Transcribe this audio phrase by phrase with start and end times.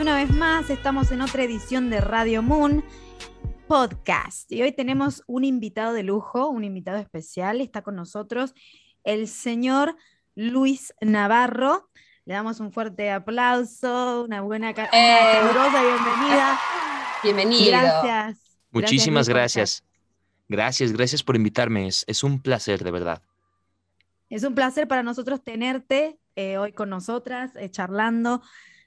[0.00, 2.82] Una vez más, estamos en otra edición de Radio Moon
[3.68, 8.54] Podcast y hoy tenemos un invitado de lujo, un invitado especial, está con nosotros
[9.04, 9.96] el señor
[10.34, 11.90] Luis Navarro.
[12.24, 14.88] Le damos un fuerte aplauso, una buena, una Eh.
[14.90, 16.60] calurosa bienvenida.
[17.22, 17.70] Bienvenido.
[17.70, 18.58] Gracias.
[18.70, 19.84] Muchísimas gracias.
[20.48, 21.86] Gracias, gracias por invitarme.
[21.86, 23.22] Es, es un placer, de verdad.
[24.30, 28.40] Es un placer para nosotros tenerte eh, hoy con nosotras, eh, charlando.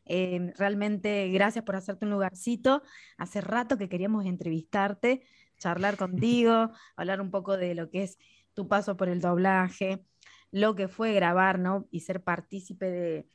[0.06, 2.82] Eh, realmente gracias por hacerte un lugarcito.
[3.18, 5.24] Hace rato que queríamos entrevistarte,
[5.58, 8.18] charlar contigo, hablar un poco de lo que es
[8.54, 10.06] tu paso por el doblaje,
[10.52, 11.88] lo que fue grabar, ¿no?
[11.92, 13.28] Y ser partícipe de,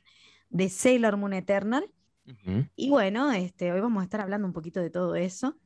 [0.49, 1.89] de Sailor Moon Eternal.
[2.75, 5.57] Y bueno, este, hoy vamos a estar hablando un poquito de todo eso,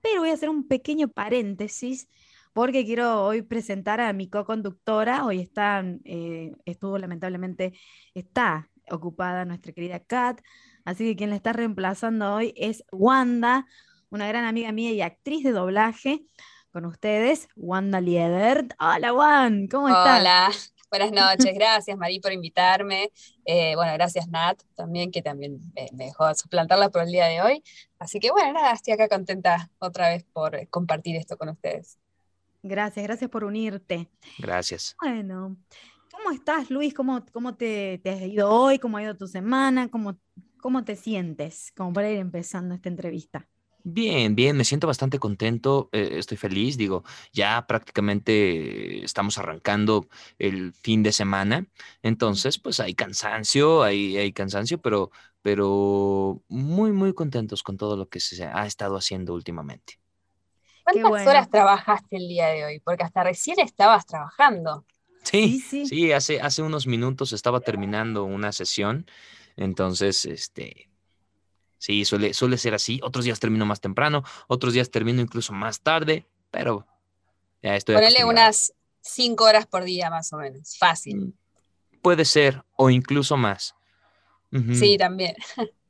[0.00, 2.08] pero voy a hacer un pequeño paréntesis
[2.52, 5.24] porque quiero hoy presentar a mi co-conductora.
[5.24, 7.72] Hoy está, eh, estuvo lamentablemente,
[8.14, 10.40] está ocupada nuestra querida Kat,
[10.84, 13.66] así que quien la está reemplazando hoy es Wanda,
[14.10, 16.24] una gran amiga mía y actriz de doblaje.
[16.70, 18.72] Con ustedes, Wanda Liedert.
[18.80, 20.20] Hola, Juan, ¿cómo estás?
[20.20, 20.50] Hola,
[20.90, 21.54] buenas noches.
[21.54, 23.12] Gracias, Marí, por invitarme.
[23.44, 27.42] Eh, bueno, gracias, Nat, también, que también me, me dejó suplantarla por el día de
[27.42, 27.62] hoy.
[27.98, 31.98] Así que, bueno, nada, estoy acá contenta otra vez por compartir esto con ustedes.
[32.62, 34.08] Gracias, gracias por unirte.
[34.38, 34.94] Gracias.
[35.00, 35.56] Bueno,
[36.12, 36.94] ¿cómo estás, Luis?
[36.94, 38.78] ¿Cómo, cómo te, te has ido hoy?
[38.78, 39.88] ¿Cómo ha ido tu semana?
[39.90, 40.18] ¿Cómo,
[40.60, 41.72] cómo te sientes?
[41.76, 43.48] Como para ir empezando esta entrevista.
[43.84, 47.02] Bien, bien, me siento bastante contento, eh, estoy feliz, digo,
[47.32, 50.06] ya prácticamente estamos arrancando
[50.38, 51.66] el fin de semana,
[52.00, 55.10] entonces pues hay cansancio, hay, hay cansancio, pero,
[55.42, 59.98] pero muy, muy contentos con todo lo que se ha estado haciendo últimamente.
[60.84, 61.30] ¿Cuántas bueno.
[61.30, 62.80] horas trabajaste el día de hoy?
[62.80, 64.84] Porque hasta recién estabas trabajando.
[65.22, 65.86] Sí, sí.
[65.86, 69.06] sí, hace, hace unos minutos estaba terminando una sesión,
[69.56, 70.88] entonces, este,
[71.78, 73.00] sí, suele, suele ser así.
[73.02, 76.86] Otros días termino más temprano, otros días termino incluso más tarde, pero
[77.62, 80.76] ya estoy Ponele unas cinco horas por día más o menos.
[80.78, 81.16] Fácil.
[81.16, 81.32] Mm,
[82.02, 83.74] Puede ser, o incluso más.
[84.72, 85.34] Sí, también.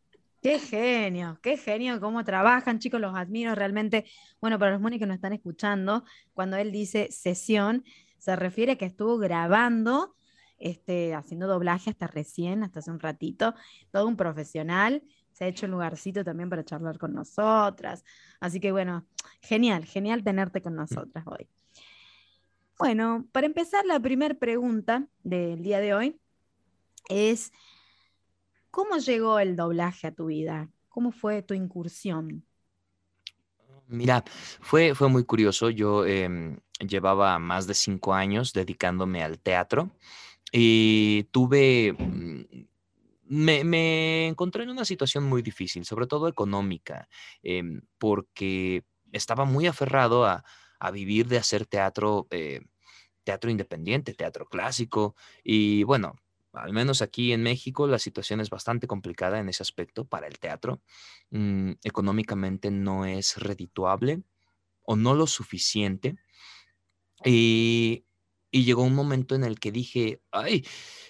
[0.42, 4.06] Qué genio, qué genio cómo trabajan, chicos, los admiro realmente.
[4.40, 6.04] Bueno, para los monis que nos están escuchando,
[6.34, 7.84] cuando él dice sesión,
[8.22, 10.14] se refiere a que estuvo grabando,
[10.56, 13.52] este, haciendo doblaje hasta recién, hasta hace un ratito,
[13.90, 15.02] todo un profesional,
[15.32, 18.04] se ha hecho un lugarcito también para charlar con nosotras.
[18.38, 19.04] Así que bueno,
[19.40, 21.48] genial, genial tenerte con nosotras hoy.
[22.78, 26.20] Bueno, para empezar, la primera pregunta del día de hoy
[27.08, 27.52] es,
[28.70, 30.70] ¿cómo llegó el doblaje a tu vida?
[30.90, 32.46] ¿Cómo fue tu incursión?
[33.92, 34.24] Mira,
[34.60, 35.68] fue, fue muy curioso.
[35.68, 39.90] Yo em, llevaba más de cinco años dedicándome al teatro
[40.50, 42.44] y tuve, mm,
[43.24, 47.08] me, me encontré en una situación muy difícil, sobre todo económica,
[47.42, 50.42] em, porque estaba muy aferrado a,
[50.78, 52.62] a vivir de hacer teatro, eh,
[53.24, 55.16] teatro independiente, teatro clásico.
[55.44, 56.16] Y bueno,
[56.52, 60.38] al menos aquí en México la situación es bastante complicada en ese aspecto para el
[60.38, 60.82] teatro.
[61.30, 64.22] Mm, económicamente no es redituable
[64.82, 66.16] o no lo suficiente.
[67.24, 68.04] Y,
[68.50, 70.66] y llegó un momento en el que dije, ay,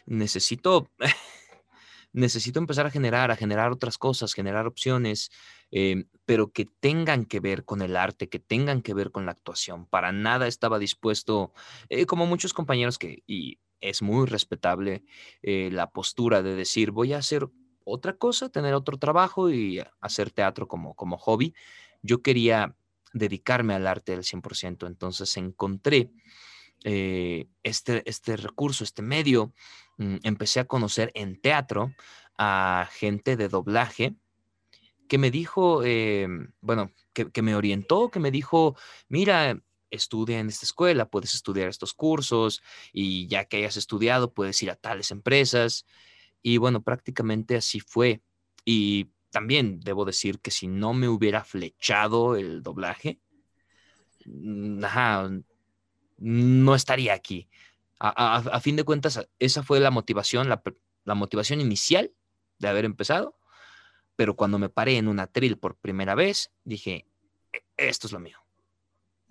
[0.06, 0.90] necesito,
[2.12, 5.30] necesito empezar a generar, a generar otras cosas, generar opciones,
[5.70, 9.32] em, pero que tengan que ver con el arte, que tengan que ver con la
[9.32, 9.86] actuación.
[9.86, 11.52] Para nada estaba dispuesto,
[11.88, 13.24] eh, como muchos compañeros que,
[13.82, 15.04] es muy respetable
[15.42, 17.48] eh, la postura de decir, voy a hacer
[17.84, 21.54] otra cosa, tener otro trabajo y hacer teatro como, como hobby.
[22.00, 22.74] Yo quería
[23.12, 26.10] dedicarme al arte del 100%, entonces encontré
[26.84, 29.52] eh, este, este recurso, este medio,
[29.98, 31.92] mm, empecé a conocer en teatro
[32.38, 34.14] a gente de doblaje
[35.08, 36.26] que me dijo, eh,
[36.60, 38.74] bueno, que me orientó, que me dijo,
[39.08, 39.60] mira,
[39.92, 42.62] estudia en esta escuela, puedes estudiar estos cursos
[42.92, 45.86] y ya que hayas estudiado, puedes ir a tales empresas.
[46.42, 48.22] Y bueno, prácticamente así fue.
[48.64, 53.20] Y también debo decir que si no me hubiera flechado el doblaje,
[54.24, 54.80] mm,
[56.18, 57.48] no estaría aquí.
[57.98, 60.60] A, fin de cuentas, esa fue la motivación, la,
[61.04, 62.12] la motivación inicial
[62.58, 63.36] de haber empezado,
[64.16, 67.06] pero cuando me paré en un atril por primera vez, dije,
[67.52, 68.38] "E- esto es lo mío.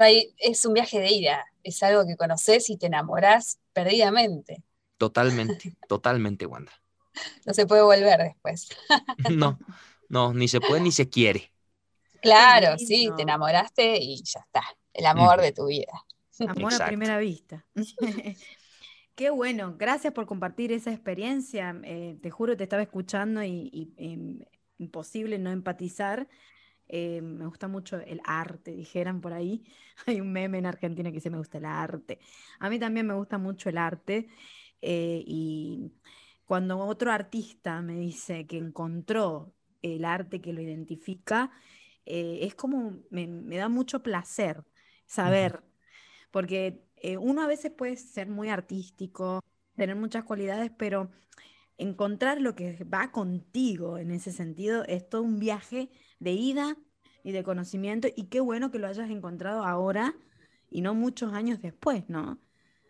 [0.02, 1.46] Ahí Es un viaje de ida.
[1.64, 4.64] Es algo que conoces y te enamoras perdidamente.
[4.98, 6.72] Totalmente, totalmente, Wanda.
[7.46, 8.70] No se puede volver después.
[9.32, 9.60] No,
[10.10, 11.52] no, ni se puede ni se quiere.
[12.22, 14.62] Claro, sí, te enamoraste y ya está.
[14.94, 15.92] El amor de tu vida.
[16.48, 17.66] Amor a primera vista.
[19.16, 21.80] Qué bueno, gracias por compartir esa experiencia.
[21.84, 24.40] Eh, te juro, te estaba escuchando y, em,
[24.78, 26.28] imposible no empatizar.
[26.94, 29.64] Eh, me gusta mucho el arte, dijeran por ahí.
[30.06, 32.20] Hay un meme en Argentina que dice me gusta el arte.
[32.60, 34.28] A mí también me gusta mucho el arte.
[34.82, 35.94] Eh, y
[36.46, 41.52] cuando otro artista me dice que encontró el arte que lo identifica,
[42.06, 43.28] es como me,
[43.58, 44.66] da mucho placer
[45.06, 45.64] saber,
[46.30, 49.42] porque eh, uno a veces puede ser muy artístico,
[49.76, 51.10] tener muchas cualidades, pero
[51.78, 55.90] encontrar lo que va contigo en ese sentido es todo un viaje
[56.22, 56.78] de ida
[57.24, 60.16] y de conocimiento y qué bueno que lo hayas encontrado ahora
[60.70, 62.40] y no muchos años después, ¿no?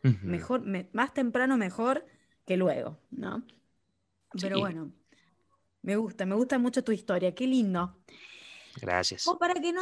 [0.03, 0.63] Mejor,
[0.93, 2.05] más temprano mejor
[2.45, 3.43] que luego, ¿no?
[4.39, 4.91] Pero bueno,
[5.81, 7.97] me gusta, me gusta mucho tu historia, qué lindo.
[8.81, 9.27] Gracias.
[9.27, 9.81] O para que no,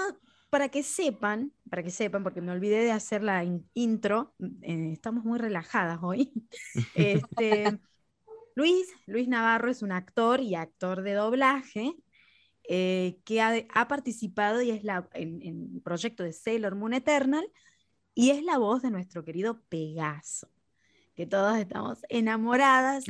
[0.49, 3.43] para que sepan, para que sepan, porque me olvidé de hacer la
[3.73, 6.31] intro, eh, estamos muy relajadas hoy.
[6.95, 7.79] Este,
[8.55, 11.95] Luis, Luis Navarro es un actor y actor de doblaje
[12.71, 15.41] eh, que ha, participado y es la, en,
[15.73, 17.51] el proyecto de Sailor Moon Eternal
[18.13, 20.51] y es la voz de nuestro querido Pegaso,
[21.15, 23.05] que todos estamos enamoradas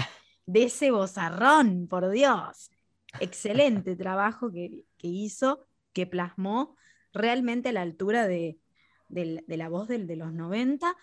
[0.45, 2.71] de ese bozarrón, por Dios.
[3.19, 6.77] Excelente trabajo que, que hizo, que plasmó
[7.11, 8.57] realmente a la altura de,
[9.09, 10.95] la voz de los 90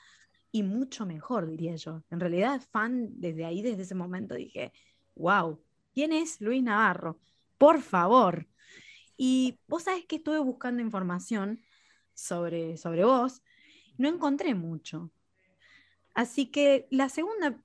[0.50, 2.03] y mucho mejor, diría yo.
[2.11, 4.73] En realidad, fan desde ahí, desde ese momento, dije,
[5.14, 5.61] wow,
[5.93, 7.20] ¿quién es Luis Navarro?
[7.58, 8.47] Por favor.
[9.17, 11.62] Y vos sabés que estuve buscando información
[12.14, 13.43] sobre, sobre vos,
[13.97, 15.11] no encontré mucho.
[16.14, 17.58] Así que la segunda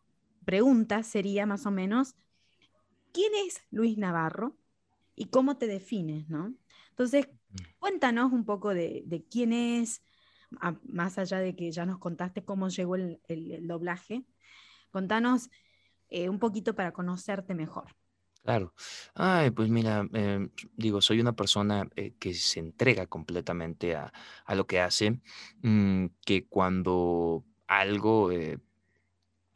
[0.46, 2.16] pregunta sería más o menos,
[3.14, 4.58] ¿quién es Luis Navarro
[5.16, 6.54] y cómo te defines, no?
[6.90, 7.28] Entonces,
[7.80, 10.04] Cuéntanos un poco de, quién es,
[10.84, 13.20] más allá de que ya nos contaste cómo llegó el,
[13.68, 14.24] doblaje,
[14.92, 15.50] contanos
[16.10, 17.96] eh, un poquito para conocerte mejor.
[18.44, 18.74] Claro.
[19.14, 24.12] Ay, pues mira, em, digo, soy una persona eh, que se entrega completamente a,
[24.56, 25.20] lo que hace,
[25.62, 28.58] mm, que cuando algo, eh,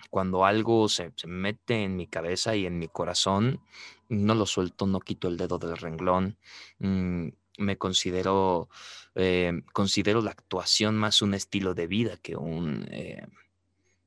[0.10, 3.62] cuando algo se, mete en mi cabeza y en mi corazón,
[4.10, 6.38] no lo suelto, no quito el dedo del renglón.
[6.80, 8.70] Mm, me considero,
[9.16, 13.26] eh, considero la actuación más un estilo de vida que un, eh,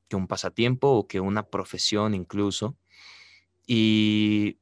[0.09, 2.77] que un pasatiempo o que una profesión incluso.
[3.67, 4.58] Y,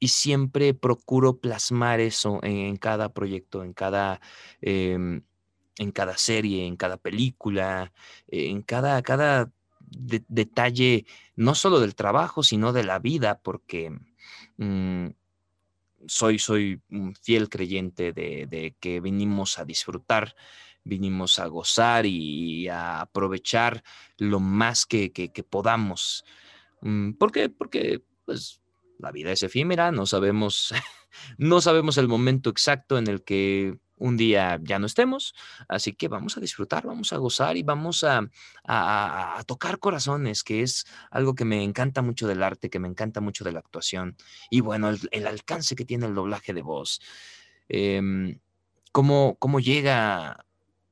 [0.00, 4.20] siempre procuro plasmar eso en, cada proyecto, en cada,
[4.60, 5.22] em,
[5.78, 7.92] en cada serie, en cada película,
[8.28, 9.50] en cada, cada
[9.80, 11.06] detalle,
[11.36, 13.90] no solo del trabajo, sino de la vida, porque...
[14.58, 15.08] Mm,
[16.06, 20.34] soy, soy un fiel creyente de, que vinimos a disfrutar,
[20.84, 23.82] vinimos a gozar y a aprovechar
[24.18, 25.10] lo más que,
[25.48, 26.24] podamos.
[26.80, 27.48] Mm, ¿Por qué?
[27.48, 28.60] Porque pues,
[28.98, 30.72] la vida es efímera, no sabemos,
[31.38, 35.34] no sabemos el momento exacto en el que un día ya no estemos.
[35.68, 38.28] Así que vamos a disfrutar, vamos a gozar y vamos a,
[39.46, 43.44] tocar corazones, que es algo que me encanta mucho del arte, que me encanta mucho
[43.44, 44.16] de la actuación.
[44.50, 47.00] Y bueno, el, alcance que tiene el doblaje de voz.
[47.68, 48.38] Em,
[48.92, 50.44] cómo, cómo llega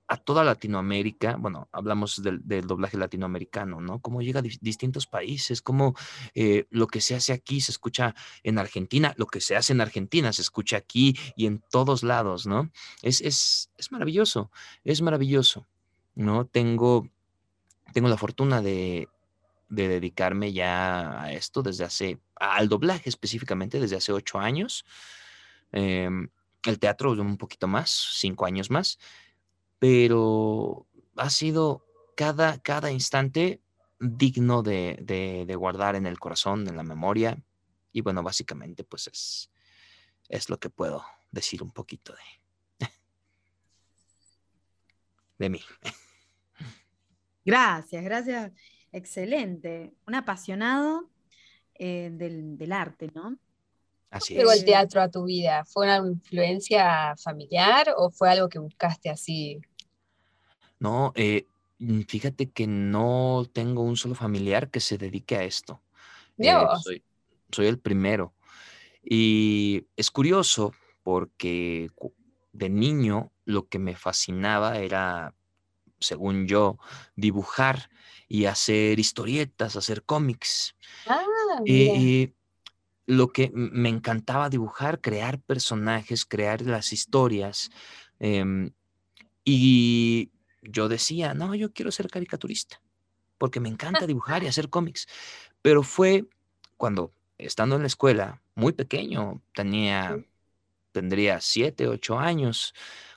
[0.06, 4.00] a toda Latinoamérica, bueno, hablamos del, doblaje latinoamericano, ¿no?
[4.00, 5.94] Cómo llega a distintos países, cómo
[6.34, 9.80] eh, lo que se hace aquí se escucha en Argentina, lo que se hace en
[9.80, 12.70] Argentina se escucha aquí y en todos lados, ¿no?
[13.02, 14.50] Es, es, es maravilloso,
[14.84, 15.66] es maravilloso,
[16.14, 16.46] ¿no?
[16.46, 17.08] Tengo,
[17.94, 19.08] tengo la fortuna de,
[19.70, 24.84] de dedicarme ya a esto desde hace, al doblaje específicamente, desde hace ocho años.
[25.72, 26.28] Em,
[26.64, 28.98] el teatro un poquito más, cinco años más
[29.84, 30.86] pero
[31.16, 31.84] ha sido
[32.16, 33.60] cada, cada instante
[34.00, 37.36] digno de, guardar en el corazón, en la memoria.
[37.92, 39.50] Y bueno, básicamente pues es,
[40.30, 42.86] es lo que puedo decir un poquito de,
[45.38, 45.60] de mí.
[47.44, 48.52] Gracias, gracias.
[48.90, 49.92] Excelente.
[50.06, 51.10] Un apasionado
[51.74, 53.36] eh, del, arte, ¿no?
[54.08, 55.66] Así llegó el teatro a tu vida?
[55.66, 59.60] ¿Fue una influencia familiar o fue algo que buscaste así
[60.78, 61.46] no, eh,
[61.78, 65.80] mm, fíjate que no tengo un solo familiar que se dedique a esto.
[66.38, 66.52] Eh,
[67.50, 68.34] soy, el primero.
[69.02, 71.90] Y es curioso porque
[72.52, 75.34] de niño lo que me fascinaba era,
[76.00, 76.78] según yo,
[77.14, 77.90] dibujar
[78.28, 80.74] y hacer historietas, hacer cómics.
[81.06, 81.22] Ah,
[81.64, 82.32] y,
[83.06, 87.70] lo que me encantaba dibujar, crear personajes, crear las historias.
[88.18, 88.70] Em,
[89.44, 90.30] y
[90.64, 92.80] yo decía, no, yo quiero ser caricaturista.
[93.38, 95.06] porque me encanta dibujar y hacer cómics.
[95.60, 96.24] Pero fue
[96.76, 100.24] cuando, estando en la escuela, muy pequeño, tenía,
[100.92, 102.74] tendría siete, ocho años,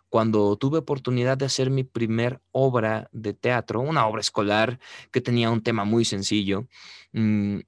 [0.09, 4.79] cuando tuve oportunidad de hacer mi primer obra de teatro, una obra escolar
[5.11, 6.67] que tenía un tema muy sencillo,
[7.13, 7.59] mm,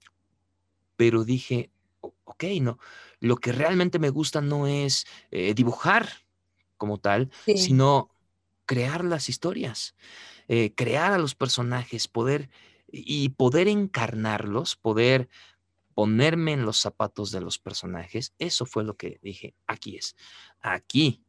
[0.95, 1.69] pero dije,
[2.01, 2.79] ok, no,
[3.19, 6.09] lo que realmente me gusta no es eh, dibujar
[6.77, 8.09] como tal, sino
[8.69, 9.95] crear las historias,
[10.47, 12.51] eh, crear a los personajes, poder
[12.91, 15.27] y poder encarnarlos, poder
[15.95, 20.15] ponerme en los zapatos de los personajes, eso fue lo que dije, aquí es,
[20.61, 21.23] aquí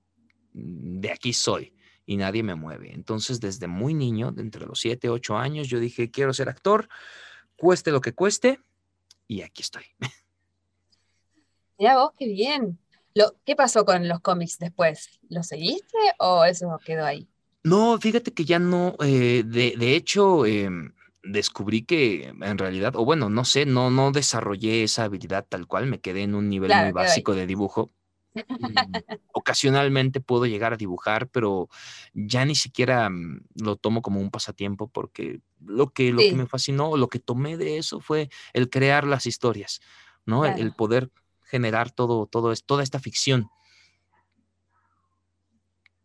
[0.53, 1.73] de aquí soy
[2.05, 2.93] y nadie me mueve.
[2.93, 6.91] Entonces, desde muy niño, de entre los 7, 8 años, yo dije, quiero ser actor,
[7.57, 8.61] cueste lo que cueste,
[9.27, 9.85] y aquí estoy.
[11.79, 12.79] Mira vos, qué bien.
[13.47, 15.19] ¿Qué pasó con los cómics después?
[15.31, 17.30] ¿Lo seguiste o eso quedó ahí?
[17.63, 18.97] No, fíjate que ya no.
[19.03, 24.83] Eh, de, hecho, em, descubrí que en realidad, o bueno, no sé, no, no desarrollé
[24.83, 27.91] esa habilidad tal cual, me quedé en un nivel muy básico de dibujo.
[29.33, 31.69] Ocasionalmente puedo llegar a dibujar, pero
[32.15, 36.47] ya ni siquiera mm, lo tomo como un pasatiempo porque lo que, lo que me
[36.47, 39.81] fascinó, lo que tomé de eso fue el crear las historias,
[40.25, 40.47] ¿no?
[40.47, 41.11] El, poder
[41.45, 43.51] generar todo, todo toda esta ficción.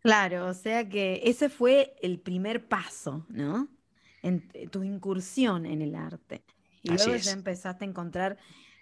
[0.05, 3.67] Claro, o sea que ese fue el primer paso, ¿no?
[4.21, 6.43] En, tu incursión en el arte.
[6.83, 8.37] Y luego ya empezaste a encontrar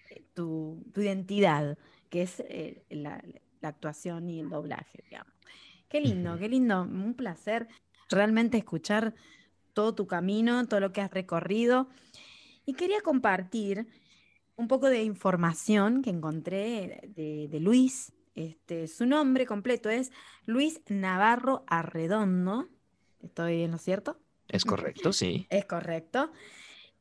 [0.10, 1.78] eh, tu, tu identidad
[2.14, 3.24] que es eh, la,
[3.64, 5.34] actuación y el doblaje, digamos.
[5.88, 7.68] Qué lindo, qué lindo, un placer
[8.10, 9.16] realmente escuchar
[9.74, 11.88] todo tu camino, todo lo que has recorrido.
[12.66, 13.88] Y quería compartir
[14.58, 18.12] un poco de información que encontré de, Luis.
[18.36, 20.12] Este, su nombre completo es
[20.46, 22.68] Luis Navarro Arredondo.
[23.22, 24.20] ¿Estoy en lo cierto?
[24.48, 25.48] Es correcto, sí.
[25.50, 26.32] Es correcto.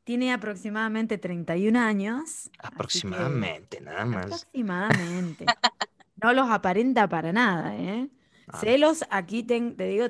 [0.04, 2.50] Tiene aproximadamente 31 años.
[2.58, 4.26] Aproximadamente, nada más.
[4.26, 5.46] Aproximadamente.
[6.16, 8.08] no los aparenta para nada, ¿eh?
[8.48, 8.58] Ah.
[8.58, 10.06] Celos, aquí te, digo,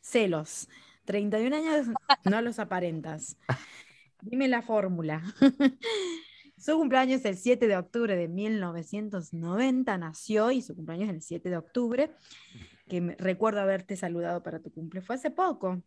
[0.00, 0.68] celos.
[1.04, 1.86] 31 años
[2.24, 3.36] no los aparentas.
[4.20, 5.22] Dime la fórmula.
[6.58, 11.22] Su cumpleaños es el 7 de octubre de 1990, nació y su cumpleaños es el
[11.22, 12.10] 7 de octubre,
[12.88, 15.00] que recuerdo haberte saludado para tu cumple.
[15.00, 15.82] Fue hace poco.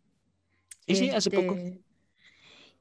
[0.86, 1.54] Sí, sí, hace poco.
[1.54, 1.82] Este,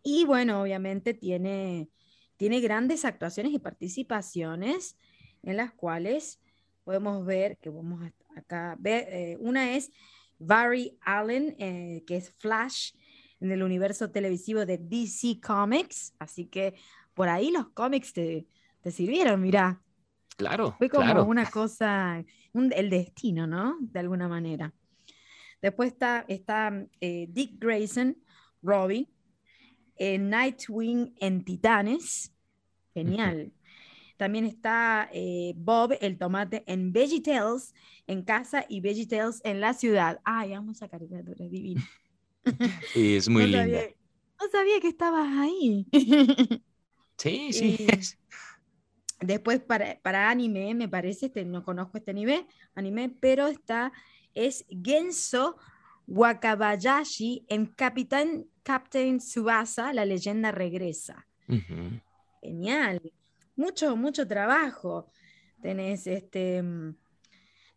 [0.03, 1.89] y bueno, obviamente tiene,
[2.38, 4.98] tiene grandes actuaciones y participaciones
[5.43, 6.39] en las cuales
[6.84, 8.03] podemos ver, que vamos
[8.36, 9.91] acá ver, eh, una es
[10.38, 12.93] Barry Allen, eh, que es Flash
[13.39, 16.75] en el universo televisivo de DC Comics, así que
[17.13, 18.48] por ahí los cómics te,
[18.82, 19.82] te sirvieron, mira.
[20.38, 20.75] Claro.
[20.78, 22.24] Fue como una cosa,
[22.54, 23.78] el destino, ¿no?
[23.82, 24.74] De alguna manera.
[25.62, 28.18] Después está, está eh, Dick Grayson,
[28.62, 29.10] Robbie,
[30.00, 32.34] Nightwing en Titanes.
[32.94, 33.51] Genial.
[34.20, 37.74] También está eh, Bob el tomate en VeggieTales
[38.06, 40.20] en casa y VeggieTales en la ciudad.
[40.25, 41.82] Ay, amo esa caricatura, divina.
[42.94, 43.82] Sí, es muy linda.
[44.42, 45.86] no sabía que estabas ahí.
[47.20, 47.88] Sí, sí.
[49.20, 53.92] después para, para, anime, me parece, este, no conozco este anime, anime, pero está,
[54.34, 55.58] es Genso
[56.08, 61.28] Wakabayashi en Capitán Captain Subasa, la leyenda regresa.
[62.42, 63.12] Genial.
[63.56, 65.12] Mucho, mucho trabajo.
[65.62, 66.62] Tenés este.
[66.62, 66.96] Mm,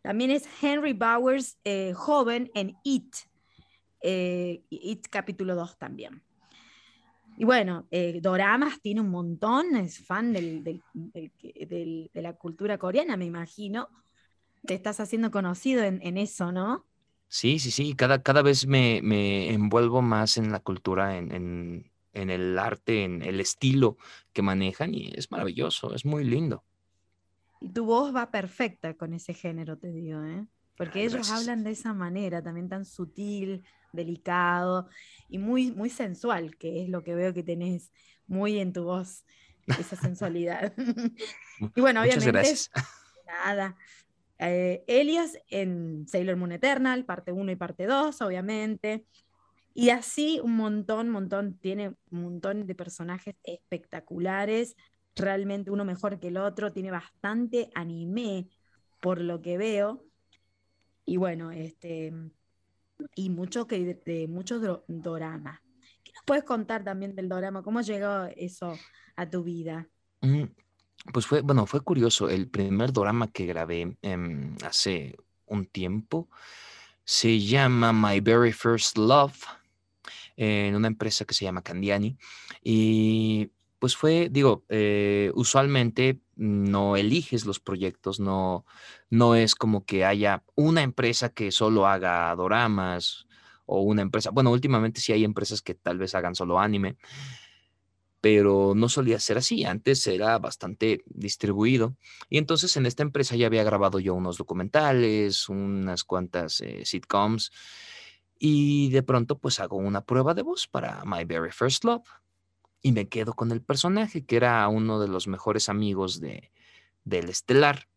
[0.01, 3.15] también es Henry Bowers, eh, joven, en It.
[4.01, 6.21] Eh, It capítulo 2 también.
[7.37, 10.81] Y bueno, eh, Doramas tiene un montón, es fan de
[12.13, 13.89] la cultura coreana, me imagino.
[14.65, 16.85] Te estás haciendo conocido en eso, ¿no?
[17.27, 21.91] Sí, sí, sí, cada, cada vez me, me envuelvo más en la cultura, en, en,
[22.13, 23.97] en el arte, en el estilo
[24.33, 26.63] que manejan y es maravilloso, es muy lindo.
[27.59, 30.45] Y tu voz va perfecta con ese género, te digo, ¿eh?
[30.75, 33.63] Porque ellos hablan de esa manera, también tan sutil,
[33.93, 34.89] delicado
[35.29, 37.93] y muy, muy sensual, que es lo que veo que tenés
[38.27, 39.23] muy en tu voz,
[39.79, 40.73] esa sensualidad.
[41.75, 42.71] y bueno, obviamente, gracias.
[43.25, 43.77] nada,
[44.39, 49.05] eh, Elias en Sailor Moon Eternal, parte 1 y parte 2, obviamente.
[49.73, 54.75] Y así un montón, montón, tiene un montón de personajes espectaculares,
[55.15, 58.49] realmente uno mejor que el otro, tiene bastante anime
[59.01, 60.05] por lo que veo.
[61.05, 62.13] Y bueno, este
[63.15, 65.61] y mucho que de, mucho drama.
[66.03, 67.63] ¿Qué nos puedes contar también del drama?
[67.63, 68.77] ¿Cómo llegó eso
[69.15, 69.87] a tu vida?
[70.21, 70.43] Mm,
[71.11, 72.29] pues fue, bueno, fue curioso.
[72.29, 76.29] El primer drama que grabé em, hace un tiempo
[77.03, 79.37] se llama My Very First Love.
[80.35, 82.17] en una empresa que se llama Candiani.
[82.63, 88.65] Y pues fue, digo, eh, usualmente no eliges los proyectos, no,
[89.09, 93.27] no es como que haya una empresa que solo haga doramas
[93.65, 96.97] o una empresa, bueno, últimamente sí hay empresas que tal vez hagan solo anime,
[98.21, 101.97] pero no solía ser así, antes era bastante distribuido.
[102.29, 107.51] Y entonces en esta empresa ya había grabado yo unos documentales, unas cuantas eh, sitcoms,
[108.39, 112.03] y de pronto pues hago una prueba de voz para My Very First Love
[112.83, 116.51] y me quedo con el personaje, que era uno de los mejores amigos de,
[117.05, 117.87] del estelar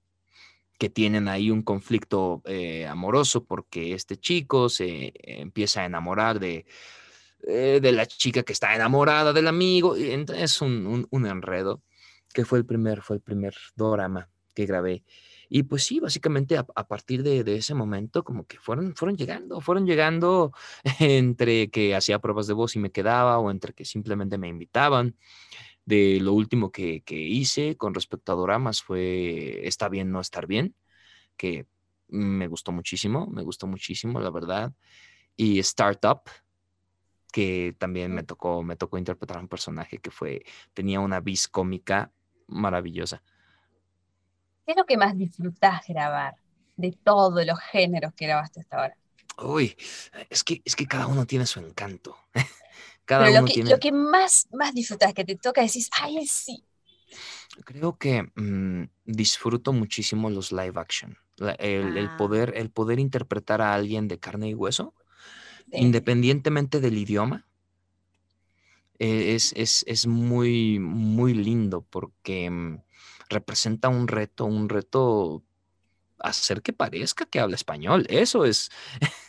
[0.79, 6.67] que tienen ahí un conflicto eh, amoroso porque este chico se empieza a enamorar de,
[7.47, 9.97] eh, de la chica que está enamorada del amigo.
[9.97, 11.83] Y es un, un, enredo
[12.33, 15.05] que fue el primer, fue el primer drama que grabé.
[15.49, 19.61] Y pues sí, básicamente a, partir de, de, ese momento como que fueron, fueron llegando,
[19.61, 20.53] fueron llegando
[21.01, 25.17] entre que hacía pruebas de voz y me quedaba o entre que simplemente me invitaban
[25.87, 30.75] de lo último que, hice con respecto a doramas fue Está bien no estar bien,
[31.37, 31.67] que
[32.09, 34.75] me gustó muchísimo, me gustó muchísimo, la verdad.
[35.37, 36.23] Y Startup,
[37.33, 41.49] que también me tocó, me tocó interpretar a un personaje que fue, tenía una vis
[41.49, 42.13] cómica
[42.49, 43.23] maravillosa.
[44.67, 46.35] ¿Qué es lo que más disfrutás grabar
[46.77, 48.97] de todos los géneros que grabaste hasta ahora?
[49.39, 49.77] Uy,
[50.29, 52.17] es que, es que cada uno tiene su encanto.
[53.07, 56.65] Pero lo que, lo que más, más disfrutas, que te toca, decís, ay, sí.
[57.65, 61.17] Creo que mm, disfruto muchísimo los live action.
[61.59, 62.17] el, ah.
[62.19, 64.95] poder, el poder interpretar a alguien de carne y hueso,
[65.71, 67.47] independientemente del idioma,
[68.99, 72.81] e, es, es, es, muy, muy lindo porque mm,
[73.29, 75.43] representa un reto, un reto
[76.19, 78.07] hacer que parezca que habla español.
[78.09, 78.71] Eso es.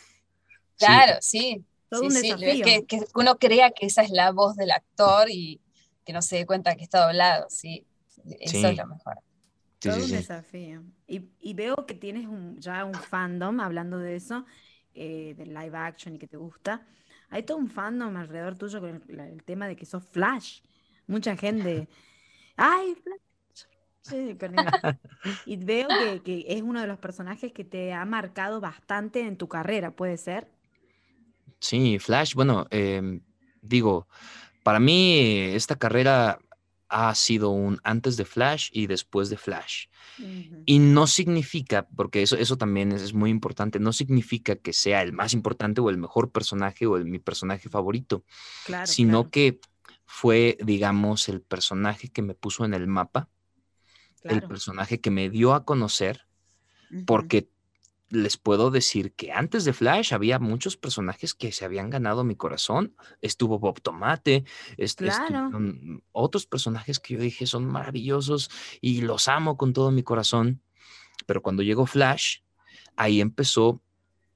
[0.78, 1.64] Claro, sí.
[1.88, 2.64] Todo un desafío.
[2.64, 5.60] Que, uno crea que esa es la voz del actor y
[6.04, 7.84] que no se dé cuenta que está doblado, sí.
[8.38, 9.18] Eso es lo mejor.
[9.80, 10.84] Todo un desafío.
[11.06, 14.44] Y, veo que tienes ya un fandom, hablando de eso,
[14.94, 16.86] eh, del live action y que te gusta.
[17.30, 20.60] Hay todo un fandom alrededor tuyo con el, tema de que sos Flash.
[21.06, 21.88] Mucha gente.
[22.56, 23.27] ¡Ay, Flash!
[24.08, 24.36] Sí,
[25.46, 29.36] y veo que, que, es uno de los personajes que te ha marcado bastante en
[29.36, 30.48] tu carrera, ¿puede ser?
[31.60, 33.20] Sí, Flash, bueno, em,
[33.60, 34.06] digo,
[34.62, 35.18] para mí
[35.54, 36.38] esta carrera
[36.88, 39.86] ha sido un antes de Flash y después de Flash.
[40.64, 45.12] Y no significa, porque eso, eso también es, muy importante, no significa que sea el
[45.12, 48.24] más importante o el mejor personaje o el, mi personaje favorito,
[48.84, 49.60] sino que
[50.06, 53.28] fue, digamos, el personaje que me puso en el mapa,
[54.24, 56.26] el personaje que me dio a conocer,
[57.06, 57.50] porque
[58.10, 62.36] les puedo decir que antes de Flash había muchos personajes que se habían ganado mi
[62.36, 62.96] corazón.
[63.20, 64.44] Estuvo Bob Tomate,
[66.12, 68.50] otros personajes que yo dije son maravillosos
[68.80, 70.62] y los amo con todo mi corazón.
[71.26, 72.38] Pero cuando llegó Flash,
[72.96, 73.82] ahí empezó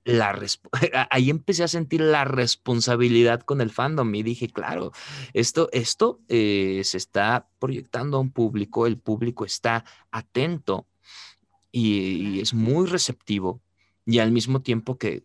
[0.05, 0.39] la
[1.11, 4.93] ahí empecé a sentir la responsabilidad con el fandom y dije, claro,
[5.33, 10.87] esto, esto eh, se está proyectando a un público, el público está atento
[11.71, 13.63] y, es muy receptivo
[14.05, 15.25] y al mismo tiempo que,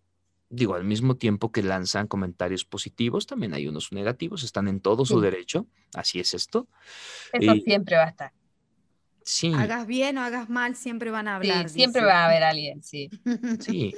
[0.50, 5.06] digo, al mismo tiempo que lanzan comentarios positivos, también hay unos negativos, están en todo
[5.06, 6.68] su derecho, así es esto.
[7.34, 8.34] Eso siempre va a estar.
[9.24, 9.52] Sí.
[9.54, 11.68] Hagas bien o hagas mal, siempre van a hablar.
[11.68, 13.10] siempre va a haber alguien, sí.
[13.60, 13.94] Sí.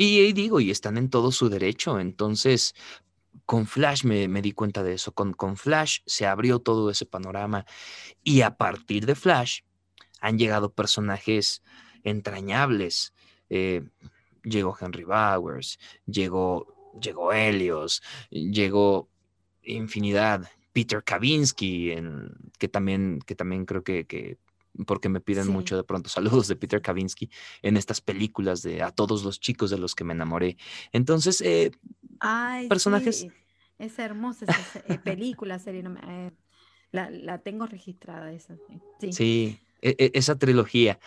[0.00, 2.74] Y, digo, y están en todo su derecho, entonces
[3.44, 5.12] con Flash me, me, di cuenta de eso.
[5.12, 7.66] Con, con Flash se abrió todo ese panorama.
[8.22, 9.62] Y a partir de Flash
[10.20, 11.62] han llegado personajes
[12.04, 13.12] entrañables.
[13.50, 13.82] Eh,
[14.44, 19.08] llegó Henry Bowers, llegó, llegó Helios, llegó
[19.62, 20.48] infinidad.
[20.72, 21.92] Peter Kavinsky,
[22.58, 24.38] que, también, que también creo que,
[24.86, 27.30] porque me piden mucho de pronto saludos de Peter Kavinsky
[27.62, 30.56] en estas películas de a todos los chicos de los que me enamoré.
[30.92, 31.70] Entonces, eh,
[32.68, 33.26] personajes.
[33.78, 35.84] Es hermosa esa eh, película, serie.
[36.90, 38.56] la, tengo registrada esa.
[39.00, 40.98] Sí, sí e, e, esa trilogía.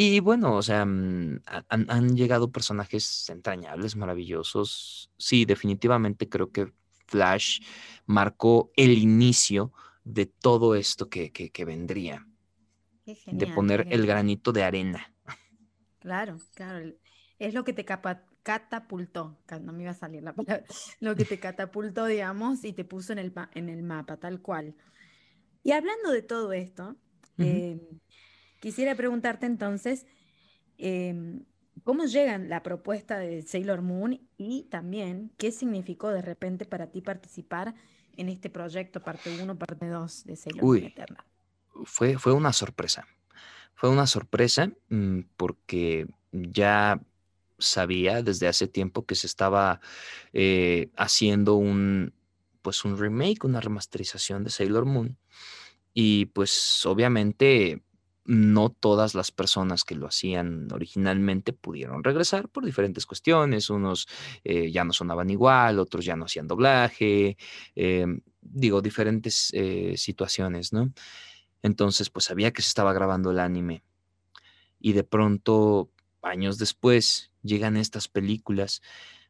[0.00, 5.10] Y bueno, o sea, mm, han, llegado personajes entrañables, maravillosos.
[5.18, 6.72] Sí, definitivamente creo que
[7.06, 7.60] Flash
[8.06, 9.72] marcó el inicio
[10.04, 12.24] de todo esto que, vendría.
[13.26, 15.12] De poner el granito de arena.
[15.98, 16.92] Claro, claro.
[17.38, 20.64] Es lo que te catapultó, no me iba a salir la palabra,
[21.00, 24.74] lo que te catapultó, digamos, y te puso en el, en el mapa, tal cual.
[25.62, 26.96] Y hablando de todo esto,
[28.60, 30.04] Quisiera preguntarte entonces,
[30.78, 31.44] em,
[31.84, 37.00] ¿Cómo llega la propuesta de Sailor Moon y también qué significó de repente para ti
[37.00, 37.74] participar
[38.16, 41.24] en este proyecto, parte 1, parte 2 de Sailor Moon Eterna?
[41.84, 43.06] Fue, fue una sorpresa.
[43.74, 47.00] Fue una sorpresa mm, porque ya
[47.58, 49.80] sabía desde hace tiempo que se estaba
[50.32, 52.12] eh, haciendo un,
[52.62, 55.18] pues un remake, una remasterización de Sailor Moon.
[55.94, 57.82] Y pues obviamente
[58.28, 63.70] no todas las personas que lo hacían originalmente pudieron regresar por diferentes cuestiones.
[63.70, 64.06] Unos
[64.44, 67.38] eh, ya no sonaban igual, otros ya no hacían doblaje,
[67.74, 70.92] em, digo, diferentes eh, situaciones, ¿no?
[71.62, 73.82] Entonces, pues sabía que se estaba grabando el anime.
[74.80, 75.90] Y de pronto,
[76.22, 78.82] años después, llegan estas películas,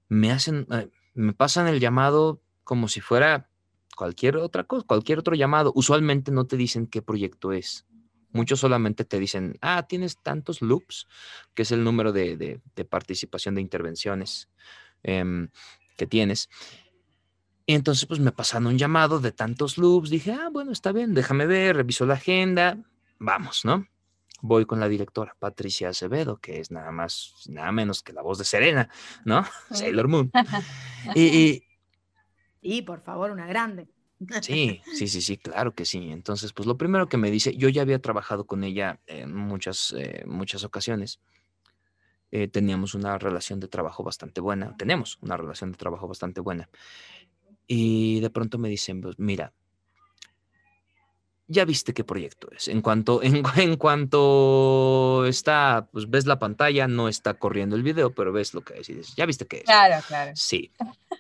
[0.08, 3.48] me hacen, eh, me pasan el llamado como si fuera
[3.96, 5.72] cualquier otra cosa, cualquier otro llamado.
[5.74, 7.86] Usualmente no te dicen qué proyecto es.
[8.30, 11.08] Muchos solamente te dicen, ah, tienes tantos loops,
[11.54, 14.48] que es el número de, participación de intervenciones
[15.02, 15.48] em,
[15.96, 16.50] que tienes.
[17.68, 20.09] Y entonces, pues me pasaron un llamado de tantos loops.
[20.09, 22.78] Dije, ah, bueno, está bien, déjame ver, reviso la agenda,
[23.18, 23.87] vamos, ¿no?
[24.40, 28.38] Voy con la directora Patricia Acevedo, que es nada más, nada menos que la voz
[28.38, 28.88] de Serena,
[29.26, 29.44] ¿no?
[29.70, 30.31] Sailor Moon.
[31.14, 31.62] y,
[32.62, 33.87] y, por favor, una grande.
[34.40, 36.11] Sí, sí, sí, sí, claro que sí.
[36.11, 39.94] Entonces, pues lo primero que me dice, yo ya había trabajado con ella en muchas,
[39.94, 41.20] eh, muchas ocasiones.
[42.31, 46.68] Eh, teníamos una relación de trabajo bastante buena, tenemos una relación de trabajo bastante buena.
[47.68, 49.52] Y de pronto me dicen, pues, mira,
[51.46, 52.66] ya viste qué proyecto es.
[52.66, 58.12] En cuanto, en, en, cuanto está, pues ves la pantalla, no está corriendo el video,
[58.12, 59.64] pero ves lo que es y dices, ya viste qué es.
[59.64, 60.33] Claro, claro.
[60.35, 60.72] Sí,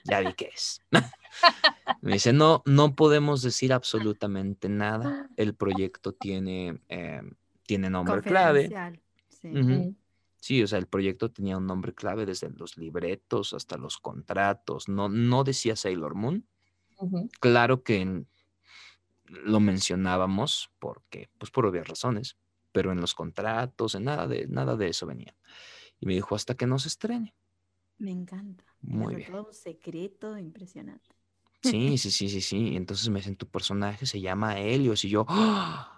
[0.04, 0.82] ya vi qué es.
[2.02, 5.28] Me dice, no, no podemos decir absolutamente nada.
[5.36, 7.22] El proyecto tiene, eh,
[7.66, 8.70] tiene nombre clave.
[9.28, 9.94] Sí.
[10.40, 10.62] Sí.
[10.62, 14.88] o sea, el proyecto tenía un nombre clave desde los libretos hasta los contratos.
[14.88, 16.46] No, no decía Sailor Moon.
[17.40, 18.24] Claro que
[19.26, 22.36] lo mencionábamos porque, pues por obvias razones,
[22.72, 25.36] pero en los contratos, en nada de, nada de eso venía.
[26.00, 27.34] Y me dijo, hasta que no se estrene.
[27.98, 28.64] Me encanta.
[28.80, 29.30] Muy bien.
[29.30, 31.10] Todo un secreto impresionante.
[31.62, 32.76] Sí, sí, sí, sí, sí.
[32.76, 35.97] Entonces me dicen, tu personaje se llama Helios y yo, ¡Ah!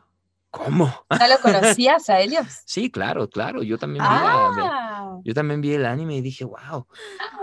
[0.50, 0.92] ¿Cómo?
[1.18, 2.46] ¿Ya lo conocías a Helios?
[2.66, 3.62] Sí, claro, claro.
[3.62, 5.18] Yo también, vi ah.
[5.24, 6.86] yo también vi el anime y dije, wow,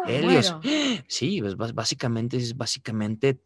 [0.05, 0.55] Helios.
[1.07, 3.39] Sí, pues, básicamente es básicamente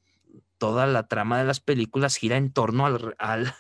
[0.57, 3.15] toda la trama de las películas gira en torno al,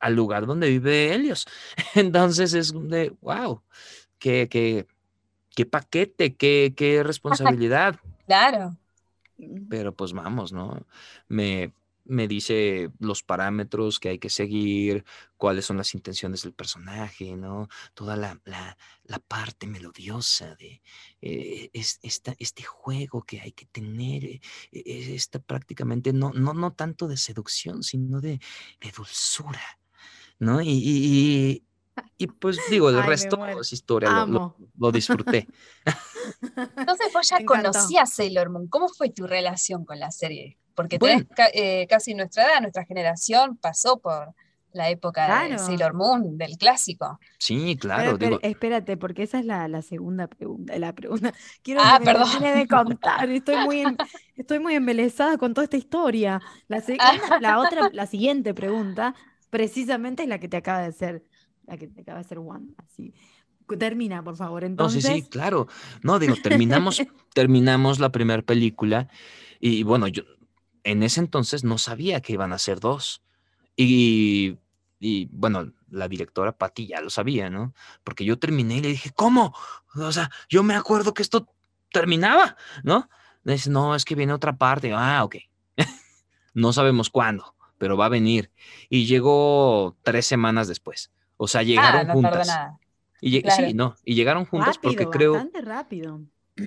[0.00, 1.46] al, lugar donde vive Helios.
[1.94, 3.62] Entonces es de, wow,
[4.18, 4.86] qué, qué,
[5.54, 7.96] qué paquete, qué, qué responsabilidad.
[8.26, 8.76] Claro.
[9.68, 10.84] Pero pues vamos, ¿no?
[11.28, 11.72] Me,
[12.08, 15.04] me dice los parámetros que hay que seguir,
[15.36, 17.68] cuáles son las intenciones del personaje, ¿no?
[17.94, 18.40] Toda la,
[19.28, 20.82] parte melodiosa de
[21.20, 24.40] eh, es, este juego que hay que tener, eh,
[24.72, 28.40] e, esta prácticamente no, no, no tanto de seducción, sino de,
[28.96, 29.78] dulzura,
[30.38, 30.62] ¿no?
[30.62, 31.62] Y,
[32.16, 35.46] y, pues digo, el resto es historia, lo, disfruté.
[36.76, 40.58] Entonces vos ya conocías Sailor Moon, ¿cómo fue tu relación con la serie?
[40.78, 40.96] Porque
[41.54, 44.32] eh, casi nuestra edad, nuestra generación pasó por
[44.72, 47.18] la época de Sailor Moon, del clásico.
[47.36, 48.16] Sí, claro.
[48.42, 50.78] espérate, porque esa es la, segunda pregunta.
[50.78, 51.34] La pregunta.
[51.62, 53.28] Quiero ah, que me de contar.
[53.28, 53.82] Estoy muy,
[54.36, 56.40] estoy muy embelesada con toda esta historia.
[56.68, 56.80] La,
[57.40, 59.16] la otra, la siguiente pregunta,
[59.50, 61.24] precisamente es la que te acaba de hacer,
[61.66, 62.76] la que te acaba de hacer Juan.
[62.76, 63.12] Así.
[63.80, 64.62] Termina, por favor.
[64.62, 65.02] Entonces.
[65.02, 65.66] No, sí, sí, claro.
[66.04, 67.02] No, digo, terminamos,
[67.34, 69.08] terminamos la primera película.
[69.60, 70.22] Y bueno, yo,
[70.84, 73.22] en ese entonces no sabía que iban a ser dos.
[73.76, 74.58] Y,
[75.30, 77.74] bueno, la directora Patti ya lo sabía, ¿no?
[78.04, 79.54] Porque yo terminé y le dije, ¿cómo?
[79.94, 81.48] O sea, yo me acuerdo que esto
[81.92, 83.08] terminaba, ¿no?
[83.44, 84.92] Me dice, no, es que viene otra parte.
[84.92, 85.36] Ah, ok.
[86.54, 88.50] no sabemos cuándo, pero va a venir.
[88.88, 91.12] Y llegó tres semanas después.
[91.36, 92.48] O sea, llegaron ah, juntas.
[93.20, 95.34] Y, Sí, no, y llegaron juntas porque creo.
[95.34, 96.20] Bastante rápido.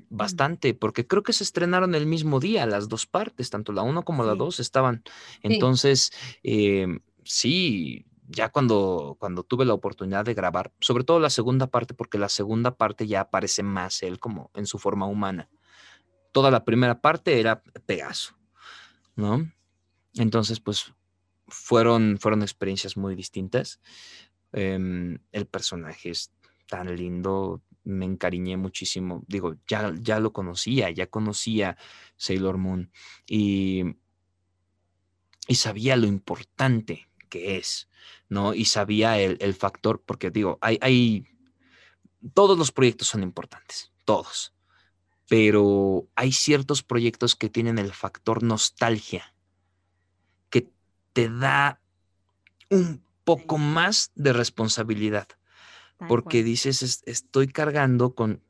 [0.09, 4.03] Bastante, porque creo que se estrenaron el mismo día, las dos partes, tanto la uno
[4.03, 5.03] como la dos estaban.
[5.41, 6.11] Entonces,
[6.43, 11.93] em, sí, ya cuando, cuando tuve la oportunidad de grabar, sobre todo la segunda parte,
[11.93, 15.49] porque la segunda parte ya aparece más él como en su forma humana.
[16.31, 18.37] Toda la primera parte era Pegaso,
[19.15, 19.51] ¿no?
[20.13, 20.93] Entonces, pues
[21.47, 23.79] fueron, fueron experiencias muy distintas.
[24.53, 26.31] Em, el personaje es
[26.67, 29.23] tan lindo, me encariñé muchísimo.
[29.27, 31.77] Digo, ya, ya lo conocía, ya conocía
[32.17, 32.91] Sailor Moon
[33.25, 33.83] y,
[35.47, 37.89] y sabía lo importante que es,
[38.29, 38.53] ¿no?
[38.53, 41.25] Y sabía el, factor, porque digo, hay, hay,
[42.33, 44.53] todos los proyectos son importantes, todos,
[45.27, 49.33] pero hay ciertos proyectos que tienen el factor nostalgia,
[50.49, 50.69] que
[51.13, 51.81] te da
[52.69, 55.27] un poco más de responsabilidad,
[56.07, 58.41] porque dices, estoy cargando con,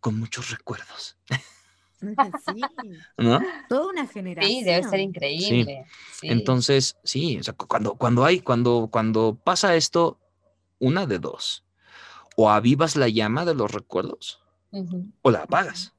[0.00, 1.16] con muchos recuerdos.
[2.00, 2.06] Sí.
[3.18, 3.40] ¿No?
[3.68, 4.52] Toda una generación.
[4.52, 5.86] Sí, debe ser increíble.
[6.22, 10.18] Entonces, sí, cuando, cuando hay, cuando, cuando pasa esto,
[10.78, 11.64] una de dos.
[12.36, 14.42] O avivas la llama de los recuerdos
[15.22, 15.94] o la apagas.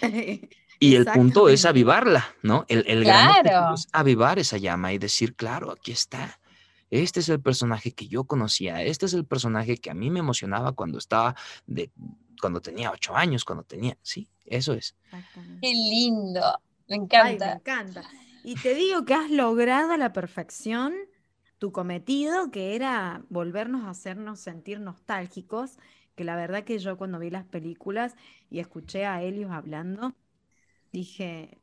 [0.80, 2.64] Y el punto es avivarla, ¿no?
[2.68, 6.38] El, el gran es avivar esa llama y decir, claro, aquí está.
[6.90, 10.20] Este es el personaje que yo conocía, este es el personaje que a mí me
[10.20, 11.34] emocionaba cuando estaba
[11.66, 11.90] de,
[12.40, 14.96] cuando tenía ocho años, cuando tenía, sí, eso es.
[15.60, 16.42] Qué lindo,
[16.88, 17.46] me encanta.
[17.46, 18.02] me encanta.
[18.44, 20.94] Y te digo que has logrado a la perfección
[21.58, 25.78] tu cometido, que era volvernos a hacernos sentir nostálgicos,
[26.14, 28.16] que la verdad que yo cuando vi las películas
[28.48, 30.14] y escuché a Helios hablando,
[30.92, 31.60] dije,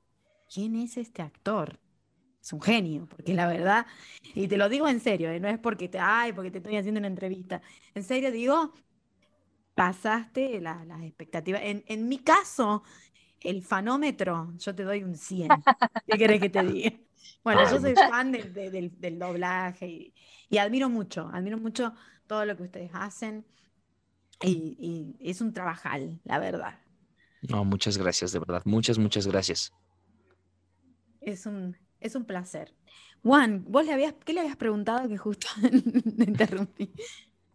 [0.54, 1.80] ¿quién es este actor?
[2.45, 3.88] Es un genio, porque la verdad,
[4.36, 5.39] y te lo digo en serio, ¿eh?
[5.39, 7.60] no es porque te, ay, porque te estoy haciendo una entrevista.
[7.95, 8.71] En serio digo,
[9.73, 11.62] pasaste las expectativas.
[11.63, 12.84] En, en, mi caso,
[13.39, 15.49] el fanómetro, yo te doy un 100.
[16.05, 16.91] ¿Qué querés que te diga?
[17.43, 18.53] Bueno, yo soy fan del,
[18.99, 20.13] del, doblaje
[20.49, 21.95] y, admiro mucho, admiro mucho
[22.27, 23.43] todo lo que ustedes hacen
[24.43, 26.79] y, es un trabajal, la verdad.
[27.41, 29.73] No, muchas gracias, de verdad, muchas, muchas gracias.
[31.21, 31.75] Es un,
[32.06, 32.74] es un placer.
[33.24, 35.48] Juan, ¿vos le habías, qué le habías preguntado que justo
[36.18, 36.91] me interrumpí?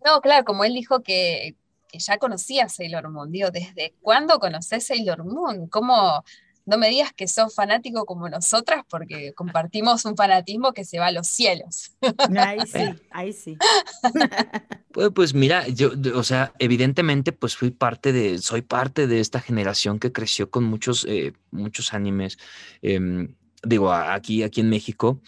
[0.04, 1.56] No, claro, como él dijo que
[1.90, 3.30] que ya conocía Sailor Moon.
[3.30, 5.66] Digo, ¿desde cuándo conoces Sailor Moon?
[5.68, 6.24] ¿Cómo?
[6.66, 11.06] No me digas que sos fanático como nosotras, porque compartimos un fanatismo que se va
[11.06, 11.92] a los cielos.
[12.36, 13.56] Ahí sí, ahí sí.
[14.92, 19.38] Pues, pues mira, yo, o sea, evidentemente, pues fui parte de, soy parte de esta
[19.38, 22.38] generación que creció con muchos, eh, muchos animes.
[22.82, 25.20] Em, digo, aquí, aquí en México,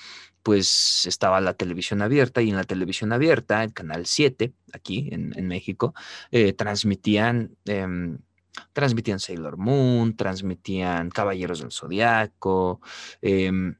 [0.42, 5.47] pues estaba la televisión abierta y en la televisión abierta, el canal 7, aquí en,
[5.47, 5.95] México,
[6.31, 8.18] eh, transmitían, em,
[8.73, 12.81] transmitían Sailor Moon, transmitían Caballeros del Zodiaco,
[13.21, 13.77] em,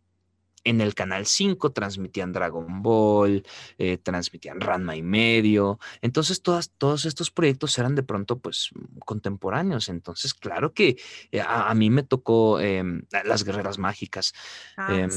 [0.64, 3.44] en el canal 5 transmitían Dragon Ball,
[3.79, 5.79] eh, transmitían Ranma y medio.
[6.01, 8.70] Entonces, todas, todos estos proyectos eran de pronto, pues,
[9.05, 9.88] contemporáneos.
[9.88, 10.96] Entonces, claro que
[11.31, 14.33] eh, a, mí me tocó em, Las Guerreras Mágicas.
[14.77, 15.09] Ah,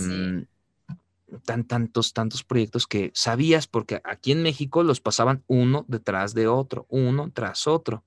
[1.43, 6.47] tan, tantos, tantos proyectos que sabías, porque aquí en México los pasaban uno detrás de
[6.47, 8.03] otro, uno tras otro.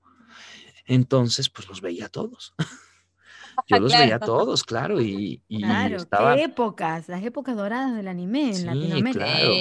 [0.85, 2.53] Entonces, pues los veía todos.
[3.67, 6.35] Yo los veía todos, claro, y, claro, estaba...
[6.35, 9.25] qué épocas, las épocas doradas del anime en Latinoamérica.
[9.25, 9.53] Claro,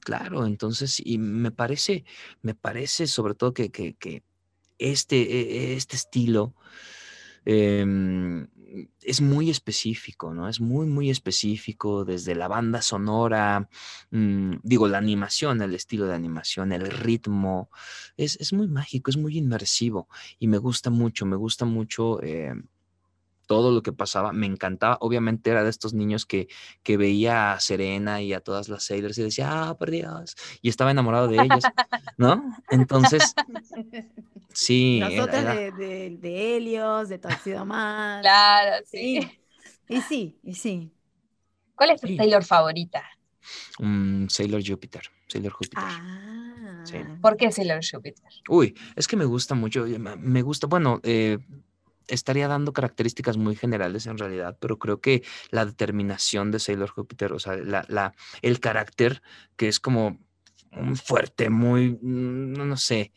[0.00, 2.04] claro, entonces, y me parece,
[2.42, 4.22] me parece sobre todo que, que, que
[4.78, 6.54] este, e, este estilo
[7.46, 7.84] eh,
[9.02, 10.48] es muy específico, ¿no?
[10.48, 13.68] Es muy, muy específico desde la banda sonora,
[14.10, 17.70] mm, digo, la animación, el estilo de animación, el ritmo,
[18.16, 22.22] es, muy mágico, es muy inmersivo y me gusta mucho, me gusta mucho.
[22.22, 22.54] Eh,
[23.46, 24.98] todo lo que pasaba, me encantaba.
[25.00, 26.48] Obviamente era de estos niños que,
[26.82, 30.68] que veía a Serena y a todas las Sailors y decía, ah, por Dios, y
[30.68, 31.64] estaba enamorado de ellos,
[32.16, 32.42] ¿no?
[32.70, 33.34] Entonces,
[34.54, 35.00] Sí.
[35.00, 38.22] Nosotros de, de, Helios, de Torcido Más.
[38.22, 39.20] Claro, sí.
[39.88, 40.92] Y sí, y sí.
[41.74, 43.02] ¿Cuál es tu Sailor favorita?
[43.80, 45.02] Um, Sailor Júpiter.
[45.26, 45.84] Sailor Júpiter.
[45.84, 46.84] Ah.
[47.20, 48.30] ¿Por qué Sailor Júpiter?
[48.48, 49.84] Uy, es que me gusta mucho.
[50.18, 51.38] Me gusta, bueno, eh,
[52.08, 57.32] estaría dando características muy generales en realidad, pero creo que la determinación de Sailor Júpiter,
[57.32, 59.22] o sea, la, la, el carácter
[59.56, 60.18] que es como
[61.04, 63.12] fuerte, muy, no, no sé,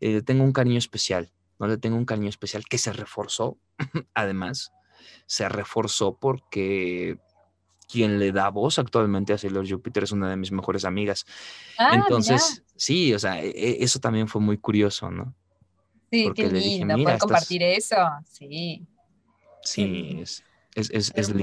[0.00, 3.58] eh, tengo un cariño especial, no le tengo un cariño especial que se reforzó,
[4.14, 4.72] además,
[5.26, 7.18] se reforzó porque
[7.88, 11.24] quien le da voz actualmente a Sailor Jupiter es una de mis mejores amigas.
[11.78, 15.34] Ah, Entonces, sí, o sea, e, e, eso también fue muy curioso, ¿no?
[16.10, 18.86] Sí, porque qué lindo, poder compartir eso, sí.
[19.62, 20.42] Sí, es,
[20.74, 21.34] es, es, es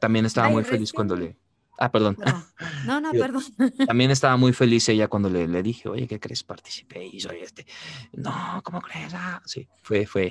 [0.00, 1.36] También estaba muy feliz cuando le,
[1.80, 2.16] Ah, perdón.
[2.84, 3.42] No, no, perdón.
[3.86, 6.44] También estaba muy feliz ella cuando le, le dije, oye, ¿qué crees?
[6.44, 7.66] Participé y soy este.
[8.12, 9.14] No, ¿cómo crees?
[9.14, 10.30] Ah, sí, fue, fue.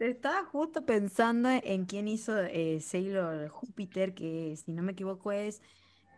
[0.00, 5.62] Estaba justo pensando en quién hizo eh, Sailor Júpiter, que si no me equivoco es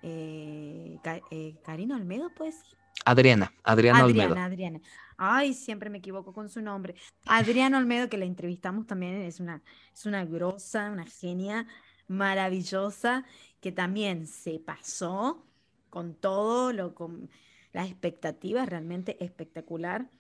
[0.03, 0.99] eh,
[1.31, 2.57] eh Karina Olmedo, pues.
[3.05, 4.37] Adriana, Adriana, Olmedo.
[4.37, 4.81] Adriana.
[5.17, 6.95] Ay, siempre me equivoco con su nombre.
[7.27, 11.67] Adriana Olmedo, que la entrevistamos también, es una, es una grosa, una genia
[12.09, 13.25] maravillosa
[13.61, 15.47] que también se pasó
[15.91, 17.29] con todo lo con
[17.73, 20.11] la expectativa es realmente espectacular.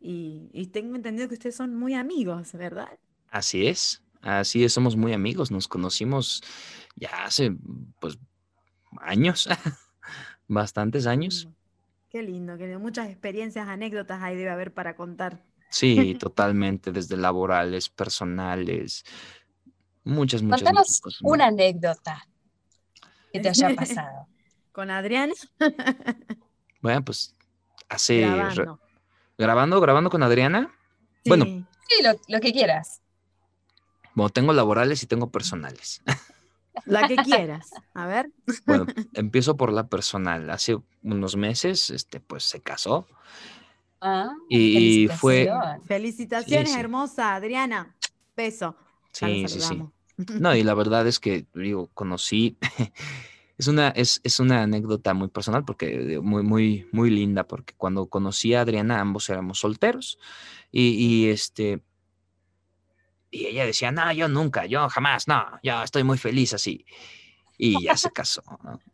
[0.00, 2.98] Y, y tengo entendido que ustedes son muy amigos, ¿verdad?
[3.30, 6.42] Así es, así es, somos muy amigos, nos conocimos
[6.96, 7.56] ya hace
[8.00, 8.18] pues
[9.00, 9.48] años,
[10.48, 11.48] bastantes años.
[12.14, 12.78] Qué lindo, qué lindo.
[12.78, 15.42] Muchas experiencias, anécdotas ahí debe haber para contar.
[15.68, 19.04] Sí, totalmente, desde laborales, personales,
[20.04, 22.28] muchas, muchas, muchas Contanos una anécdota
[23.32, 24.28] que te haya pasado.
[24.70, 25.32] Con Adrián
[26.80, 27.34] Bueno, pues
[27.88, 28.80] hace re- grabando.
[29.36, 30.72] grabando, grabando con Adriana.
[31.26, 31.46] Bueno.
[31.46, 31.66] Sí.
[31.88, 33.00] Sí, lo, lo que quieras.
[34.14, 36.00] Bueno, tengo laborales y tengo personales.
[36.86, 37.70] La que quieras.
[37.94, 38.30] A ver.
[38.66, 40.50] Bueno, empiezo por la personal.
[40.50, 43.06] Hace unos meses, este, pues se casó
[44.06, 45.50] Ah, y, y fue,
[45.86, 46.72] felicitaciones.
[46.72, 46.78] Sí.
[46.78, 47.96] hermosa Adriana.
[48.36, 48.76] Beso.
[49.12, 49.82] Sí, sí, sí.
[50.38, 52.58] No, y la verdad es que, digo, conocí,
[53.56, 58.06] es una, es, es una anécdota muy personal porque muy, muy, muy linda, porque cuando
[58.06, 60.18] conocí a Adriana, ambos éramos solteros
[60.70, 61.80] y, y este,
[63.34, 66.86] y ella decía, no, yo nunca, yo jamás, no, yo estoy muy feliz así.
[67.58, 68.80] Y ya se casó, ¿no?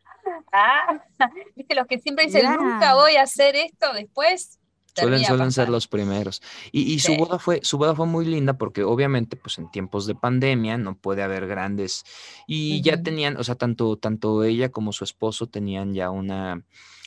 [0.52, 1.00] Ah,
[1.56, 4.58] viste los que siempre dicen, nunca voy a hacer esto después.
[4.94, 6.42] Suelen, suelen ser los primeros.
[6.72, 10.06] Y, y su boda fue, su boda fue muy linda porque obviamente, pues en tiempos
[10.06, 12.04] de pandemia no puede haber grandes.
[12.46, 16.64] Y ya tenían, o sea, tanto, tanto ella como su esposo tenían ya una,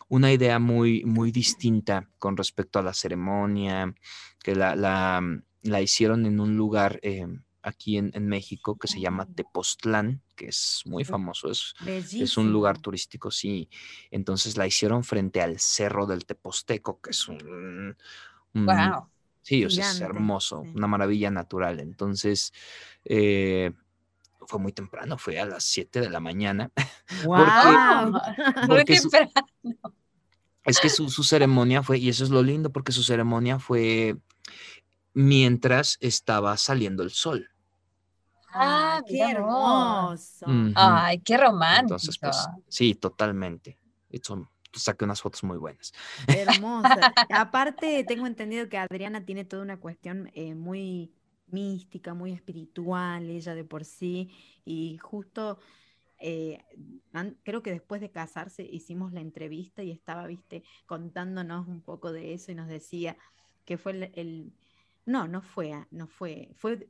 [0.09, 3.93] una idea muy, muy distinta con respecto a la ceremonia,
[4.43, 5.21] que la, la,
[5.61, 7.25] la hicieron en un lugar eh,
[7.61, 9.33] aquí en, en México que se llama Ah.
[9.35, 12.23] Tepoztlán, que es muy famoso, es Bellísimo.
[12.23, 13.69] es un lugar turístico, sí.
[14.11, 17.95] Entonces la hicieron frente al Cerro del Teposteco, que es un...
[18.53, 19.09] un- Wow.
[19.41, 20.71] Sí, o sea, es hermoso, sí.
[20.75, 21.81] una maravilla natural.
[21.81, 22.53] Entonces,
[23.03, 23.71] eh,
[24.47, 26.71] fue muy temprano, fue a las 7 de la mañana.
[27.25, 27.37] Muy
[28.67, 29.47] porque su- temprano.
[30.65, 34.15] Es que su, su ceremonia fue, y eso es lo lindo, porque su ceremonia fue
[35.13, 37.49] mientras estaba saliendo el sol.
[38.55, 40.45] Ah, qué hermoso.
[40.75, 41.81] Ay, qué romántico.
[41.95, 43.77] Entonces, pues, sí, totalmente.
[44.21, 45.91] Son- saqué unas fotos muy buenas.
[46.27, 47.13] Hermosa.
[47.29, 51.11] Aparte, tengo entendido que Adriana tiene toda una cuestión eh, muy
[51.53, 54.31] mística, muy espiritual, ella de por sí.
[54.65, 55.59] Y justo,
[56.19, 56.63] eh,
[57.43, 62.33] creo que después de casarse hicimos la entrevista y estaba, viste, contándonos un poco de
[62.33, 63.17] eso y nos decía
[63.65, 64.53] que fue el, el-
[65.05, 66.89] no, no fue, no fue, fue,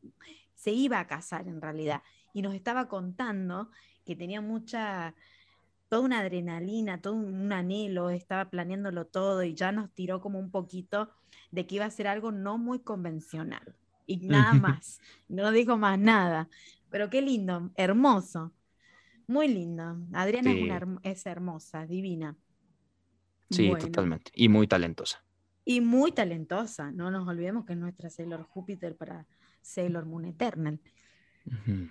[0.54, 2.04] se iba a casar en realidad.
[2.34, 3.72] Y nos estaba contando
[4.06, 5.16] que tenía mucha
[5.90, 10.52] toda una adrenalina, todo un anhelo, estaba planeándolo todo y ya nos tiró como un
[10.52, 11.12] poquito
[11.52, 16.00] de que iba a ser algo no muy convencional y nada más, no dijo más
[16.00, 16.50] nada,
[16.90, 18.54] pero qué lindo, hermoso,
[19.28, 19.98] muy lindo.
[20.14, 22.38] Adriana es, una es hermosa, divina.
[23.50, 24.32] Sí, Bueno, totalmente.
[24.36, 25.24] Y muy talentosa.
[25.66, 29.26] Y muy talentosa, no nos olvidemos que es nuestra Sailor Júpiter para
[29.62, 30.80] Sailor Moon Eternal.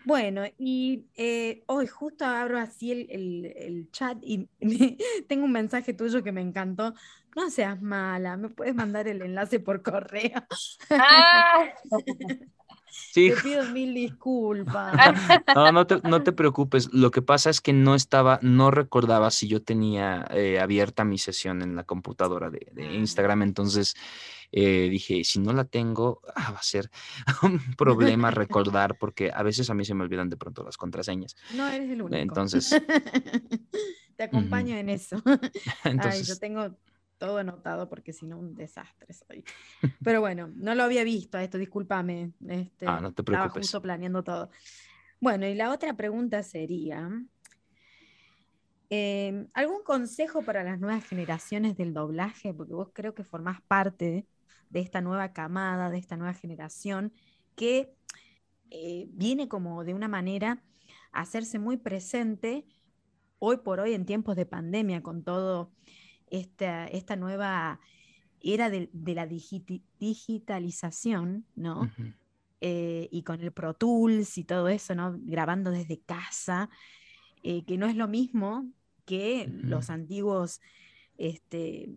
[0.04, 4.48] Bueno, y eh, hoy justo abro así el, el- el chat y
[5.28, 6.92] tengo un mensaje tuyo que me encantó.
[7.34, 10.42] No seas mala, me puedes mandar el enlace por correo.
[10.90, 11.64] Ah,
[12.94, 14.92] Sí, Te pido mil disculpas.
[15.56, 16.92] no, no te, no te preocupes.
[16.92, 21.16] Lo que pasa es que no estaba, no recordaba si yo tenía eh, abierta mi
[21.16, 22.92] sesión en la computadora de, de Ah.
[22.92, 23.42] Instagram.
[23.42, 23.94] Entonces
[24.52, 26.90] eh, dije, si no la tengo, ah, va a ser
[27.42, 31.34] un problema recordar, porque a veces a mí se me olvidan de pronto las contraseñas.
[31.54, 32.16] No eres el único.
[32.18, 32.76] Entonces-
[34.16, 35.16] Te acompaño en eso.
[35.24, 35.38] Ay,
[35.84, 36.76] yo Entonces, tengo
[37.22, 39.44] todo anotado porque si no, un desastre soy.
[40.04, 42.32] Pero bueno, no lo había visto a esto, discúlpame.
[42.48, 43.62] Este, Ah, no te Estaba preocupes.
[43.62, 44.50] justo planeando todo.
[45.20, 47.08] Bueno, y la otra pregunta sería,
[48.90, 52.52] em, ¿algún consejo para las nuevas generaciones del doblaje?
[52.52, 54.26] Porque vos creo que formás parte
[54.68, 57.12] de esta nueva camada, de esta nueva generación,
[57.54, 57.94] que
[58.70, 60.60] eh, viene como de una manera
[61.12, 62.64] a hacerse muy presente
[63.38, 65.70] hoy por hoy en tiempos de pandemia, con todo
[66.32, 67.78] esta, esta nueva
[68.40, 71.88] era de, de la digitalización, ¿no?
[72.60, 75.14] eh, y con el Pro Tools y todo eso, ¿no?
[75.18, 76.70] Grabando desde casa,
[77.42, 78.66] eh, que no es lo mismo
[79.04, 80.62] que los antiguos
[81.18, 81.90] este,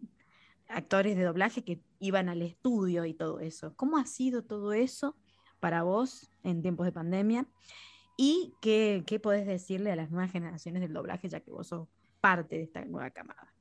[0.68, 3.76] actores de doblaje que iban al estudio y todo eso.
[3.76, 5.16] ¿Cómo ha sido todo eso
[5.60, 7.48] para vos en tiempos de pandemia?
[8.18, 11.88] ¿Y qué, qué podés decirle a las nuevas generaciones del doblaje, ya que vos sos
[12.22, 13.55] parte de esta nueva camada?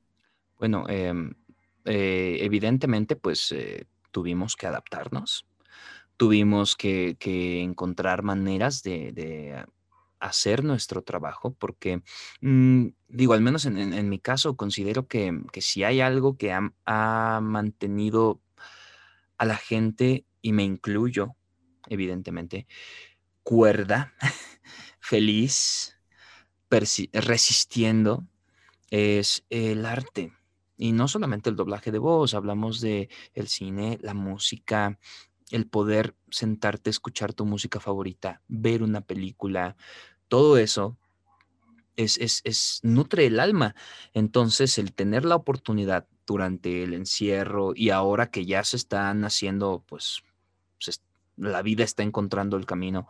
[0.59, 1.33] Bueno, em,
[1.85, 5.45] eh, evidentemente, pues eh, tuvimos que adaptarnos,
[6.17, 7.17] tuvimos que,
[7.61, 9.65] encontrar maneras de, de,
[10.19, 12.01] hacer nuestro trabajo, porque
[12.41, 18.41] mm, digo, al menos en, mi caso, considero que, si hay algo que ha, mantenido
[19.37, 21.35] a la gente, y me incluyo,
[21.87, 22.67] evidentemente,
[23.43, 24.13] cuerda,
[24.99, 25.97] feliz,
[26.69, 28.27] resistiendo,
[28.89, 30.31] es el arte.
[30.77, 34.99] Y no solamente el doblaje de voz, hablamos de el cine, la música,
[35.51, 39.75] el poder sentarte, escuchar tu música favorita, ver una película,
[40.27, 40.97] todo eso
[41.95, 43.75] es, es, nutre el alma.
[44.13, 49.83] Entonces, el tener la oportunidad durante el encierro y ahora que ya se están haciendo,
[49.87, 50.23] pues,
[51.37, 53.07] la vida está encontrando el camino,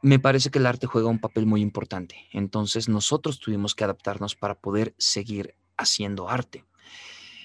[0.00, 2.28] me parece que el arte juega un papel muy importante.
[2.32, 6.64] Entonces, nosotros tuvimos que adaptarnos para poder seguir haciendo arte.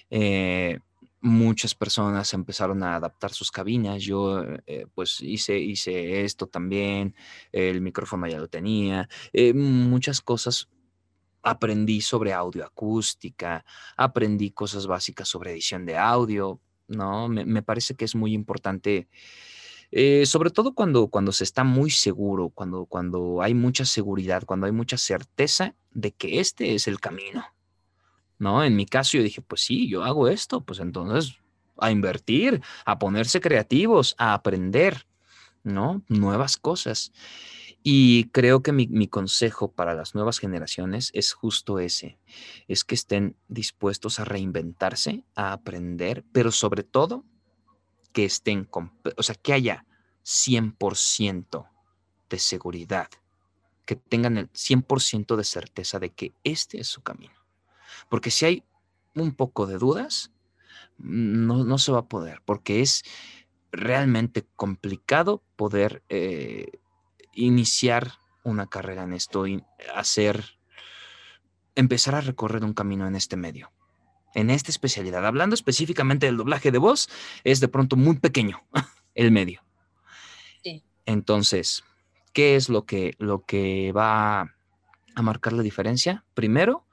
[0.09, 0.80] Eh,
[1.21, 4.01] muchas personas empezaron a adaptar sus cabinas.
[4.03, 7.15] Yo, eh, pues, hice, hice esto también.
[7.51, 9.09] El micrófono ya lo tenía.
[9.34, 10.69] Eh, muchas cosas
[11.41, 13.65] aprendí sobre audio acústica,
[13.95, 17.30] aprendí cosas básicas sobre edición de audio, ¿no?
[17.30, 19.07] Me, parece que es muy importante,
[20.25, 24.73] sobre todo cuando, cuando se está muy seguro, cuando, cuando hay mucha seguridad, cuando hay
[24.73, 27.45] mucha certeza de que este es el camino,
[28.39, 28.63] ¿no?
[28.63, 31.35] En mi caso yo dije, pues sí, yo hago esto, pues entonces
[31.77, 35.05] a invertir, a ponerse creativos, a aprender,
[35.63, 36.01] ¿no?
[36.07, 37.11] Nuevas cosas.
[37.81, 42.19] Y creo que mi, consejo para las nuevas generaciones es justo ese,
[42.67, 47.23] es que estén dispuestos a reinventarse, a aprender, pero sobre todo
[48.11, 49.85] que estén, o sea, que haya
[50.25, 51.69] 100%
[52.29, 53.07] de seguridad,
[53.85, 57.38] que tengan el 100% de certeza de que este es su camino.
[58.08, 58.64] Porque si hay
[59.16, 60.32] un poco de dudas,
[60.97, 63.04] no, no se va a poder, porque es
[63.72, 66.80] realmente complicado poder eh,
[67.34, 69.64] iniciar una carrera en esto y
[69.95, 70.58] hacer,
[71.76, 73.72] empezar a recorrer un camino en este medio,
[74.34, 75.26] en esta especialidad.
[75.26, 77.10] Hablando específicamente del doblaje de voz,
[77.43, 78.64] es de pronto muy pequeño
[79.16, 79.64] el medio.
[81.06, 81.84] Entonces,
[82.34, 84.41] ¿qué es lo que, lo que va
[85.16, 86.24] a marcar la diferencia?
[86.36, 86.86] Primero,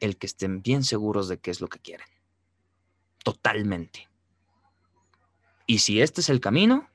[0.00, 2.06] el que estén bien seguros de qué es lo que quieren.
[3.22, 4.08] Totalmente.
[5.66, 6.88] Y si este es el camino,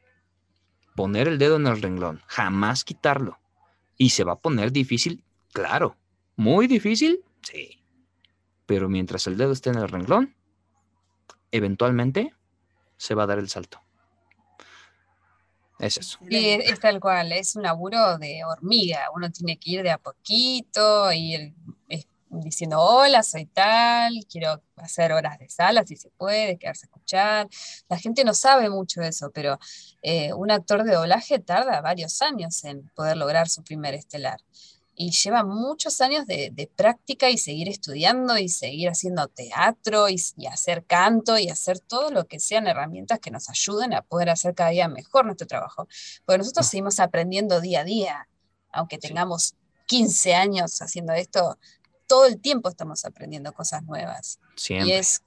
[0.96, 3.40] poner el dedo en el renglón, jamás quitarlo.
[3.98, 5.96] Y se va a poner difícil, claro.
[6.36, 7.80] Muy difícil, sí.
[8.66, 10.36] Pero mientras el dedo esté en el renglón,
[11.52, 12.34] eventualmente
[12.98, 13.82] se va a dar el salto.
[15.80, 16.20] Es eso.
[16.30, 19.10] Y es, tal cual, es un laburo de hormiga.
[19.14, 21.54] Uno tiene que ir de a poquito, ir
[22.44, 27.48] diciendo, hola, soy tal, quiero hacer horas de sala si se puede, quedarse a escuchar.
[27.90, 29.60] La gente no sabe mucho de eso, pero
[30.02, 34.40] eh, un actor de doblaje tarda varios años en poder lograr su primer estelar.
[34.98, 40.16] Y lleva muchos años de, práctica y seguir estudiando y seguir haciendo teatro y,
[40.48, 44.56] hacer canto y hacer todo lo que sean herramientas que nos ayuden a poder hacer
[44.56, 45.88] cada día mejor nuestro trabajo.
[46.26, 48.30] Porque nosotros seguimos aprendiendo día a día,
[48.72, 49.56] aunque tengamos
[49.88, 51.58] 15 años haciendo esto,
[52.08, 54.40] todo el tiempo estamos aprendiendo cosas nuevas.
[54.70, 55.24] Y es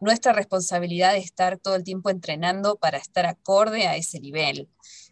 [0.00, 4.68] nuestra responsabilidad estar todo el tiempo entrenando para estar acorde a ese nivel.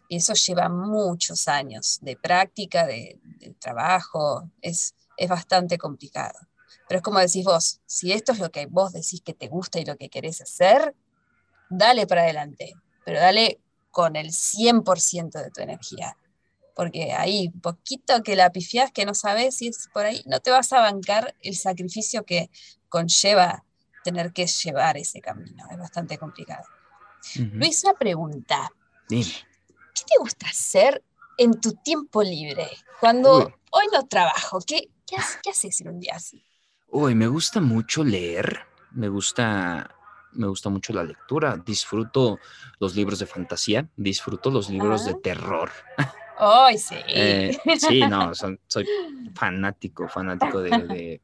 [0.09, 3.19] Y eso lleva muchos años de práctica, de,
[3.59, 6.39] trabajo, es, es bastante complicado.
[6.87, 9.79] Pero es como decís vos, si esto es lo que vos decís que te gusta
[9.79, 10.95] y lo que querés hacer,
[11.69, 13.59] dale para adelante, pero dale
[13.91, 16.15] con el 100% de tu energía
[16.77, 20.51] porque ahí poquito que la pifias que no sabes si es por ahí, no te
[20.51, 22.51] vas a bancar el sacrificio que
[22.87, 23.63] conlleva
[24.03, 26.63] tener que llevar ese camino, es bastante complicado.
[27.53, 28.71] Luis, una pregunta.
[29.09, 31.03] ¿Qué te gusta hacer
[31.39, 32.69] en tu tiempo libre?
[32.99, 36.45] Cuando hoy no trabajo, ¿qué, qué, haces en un día así?
[36.89, 39.95] Uy, me gusta mucho leer, me gusta
[40.33, 42.37] me gusta mucho la lectura, disfruto
[42.79, 45.71] los libros de fantasía, disfruto los libros de terror.
[46.37, 46.95] ¡Ay, sí!
[47.07, 48.31] Eh, sí, no,
[48.67, 48.85] soy
[49.33, 51.21] fanático, fanático de,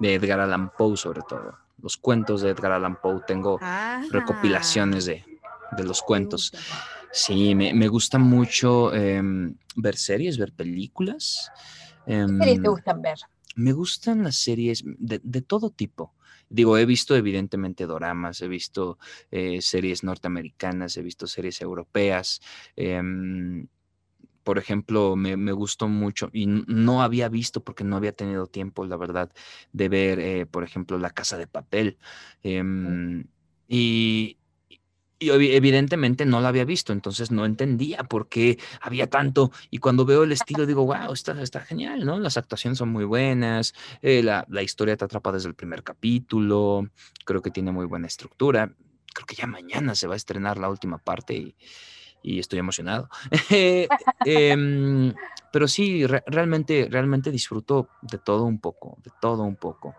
[0.00, 1.58] Edgar Allan Poe sobre todo.
[1.82, 3.60] Los cuentos de Edgar Allan Poe, tengo
[4.10, 5.24] recopilaciones de,
[5.78, 6.52] los cuentos.
[7.12, 11.50] Sí, me, gusta mucho em, ver series, ver películas.
[12.04, 13.18] ¿Qué series te em, gustan ver?
[13.56, 16.14] Me gustan las series de, todo tipo.
[16.48, 18.98] Digo, he visto evidentemente doramas, he visto
[19.30, 22.40] eh, series norteamericanas, he visto series europeas.
[24.44, 28.96] Por ejemplo, me, gustó mucho y no había visto porque no había tenido tiempo, la
[28.96, 29.30] verdad,
[29.72, 31.98] de ver, eh, por ejemplo, La Casa de Papel.
[32.42, 33.24] Em,
[33.68, 34.38] y
[35.22, 39.52] y evidentemente no la había visto, entonces no entendía por qué había tanto.
[39.70, 42.18] Y cuando veo el estilo digo, wow, está, está genial, ¿no?
[42.18, 46.88] Las actuaciones son muy buenas, eh, la, la, historia te atrapa desde el primer capítulo,
[47.26, 48.72] creo que tiene muy buena estructura.
[49.12, 51.54] Creo que ya mañana se va a estrenar la última parte y,
[52.22, 53.08] y estoy emocionado.
[54.24, 55.14] Em,
[55.52, 59.94] pero sí, realmente, realmente disfruto de todo un poco, de todo un poco.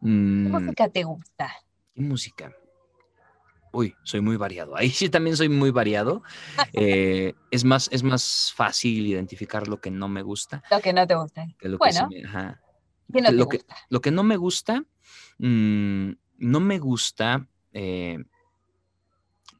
[0.00, 0.50] ¿Qué mm.
[0.50, 1.50] música te gusta?
[1.94, 2.52] ¿Qué música?
[3.72, 4.76] Uy, soy muy variado.
[4.76, 6.22] Ahí sí también soy muy variado.
[6.72, 10.62] Eh, es, más, es más fácil identificar lo que no me gusta.
[10.70, 11.46] Lo que no te gusta.
[11.60, 12.22] lo bueno, que
[13.22, 14.84] no lo, Que, lo que no me gusta,
[15.38, 18.18] mm, no me gusta eh,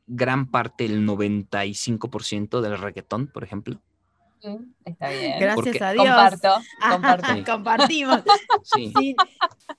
[0.09, 3.79] gran parte, el 95% del reggaetón, por ejemplo.
[4.85, 5.39] Está bien.
[5.41, 6.07] Gracias a Dios.
[6.07, 6.49] Comparto,
[6.91, 7.53] comparto.
[7.53, 8.23] Compartimos.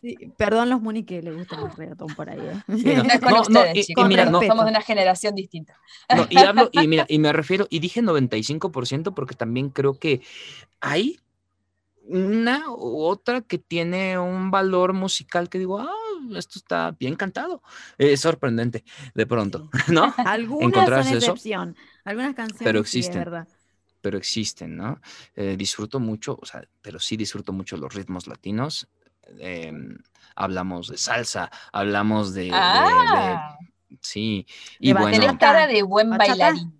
[0.01, 0.23] Sí.
[0.37, 2.39] Perdón los Muni que le gusta el reggaetón por ahí.
[2.39, 3.03] ¿eh?
[3.21, 5.75] no, no, y, mira, somos de una generación distinta.
[6.29, 10.21] y hablo, y mira, y me refiero, y dije 95% porque también creo que
[10.79, 11.19] hay
[12.07, 15.93] una u otra que tiene un valor musical que digo, ah,
[16.35, 17.61] esto está bien cantado.
[17.97, 20.13] Es sorprendente de pronto, ¿no?
[20.17, 23.19] Algunas son excepción, algunas canciones pero existen.
[23.19, 23.47] verdad
[24.01, 25.01] pero existen, ¿no?
[25.35, 28.87] Eh, disfruto mucho, o sea, pero sí disfruto mucho los ritmos latinos.
[29.39, 29.97] Em,
[30.35, 33.57] hablamos de salsa, hablamos de, ah.
[34.01, 34.47] sí,
[34.79, 36.73] y bueno, cara de buen bailarín.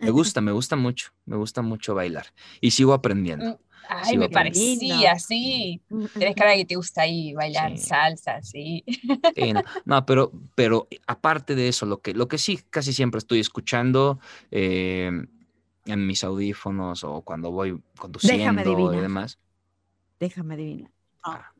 [0.00, 2.26] Me gusta, me gusta mucho, me gusta mucho bailar
[2.60, 3.60] y sigo aprendiendo.
[3.88, 5.80] Mm, ay, me parecía, sí.
[6.14, 8.84] Tienes cara de que te gusta ahí bailar salsa, sí.
[9.84, 14.20] no, pero, pero aparte de eso, lo que, lo que sí casi siempre estoy escuchando,
[14.50, 15.10] eh,
[15.86, 19.38] en mis audífonos o cuando voy conduciendo y demás.
[20.18, 20.90] Déjame adivinar.
[21.24, 21.52] Ah.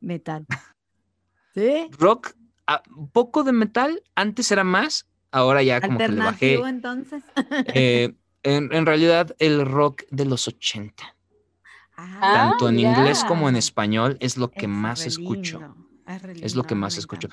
[0.00, 0.46] Metal.
[1.54, 1.88] ¿Sí?
[1.98, 2.36] Rock,
[2.66, 2.82] ah,
[3.12, 6.54] poco de metal, antes era más, ahora ya como que le bajé.
[6.54, 7.24] entonces?
[7.68, 11.15] Eh, en, realidad el rock de los 80.
[11.96, 15.76] Ah, Tanto en inglés como en español es lo que más escucho.
[16.40, 17.28] Es, lo que más escucho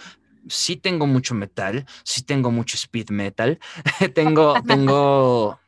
[0.47, 3.59] sí tengo mucho metal, sí tengo mucho speed metal,
[4.14, 5.59] tengo, tengo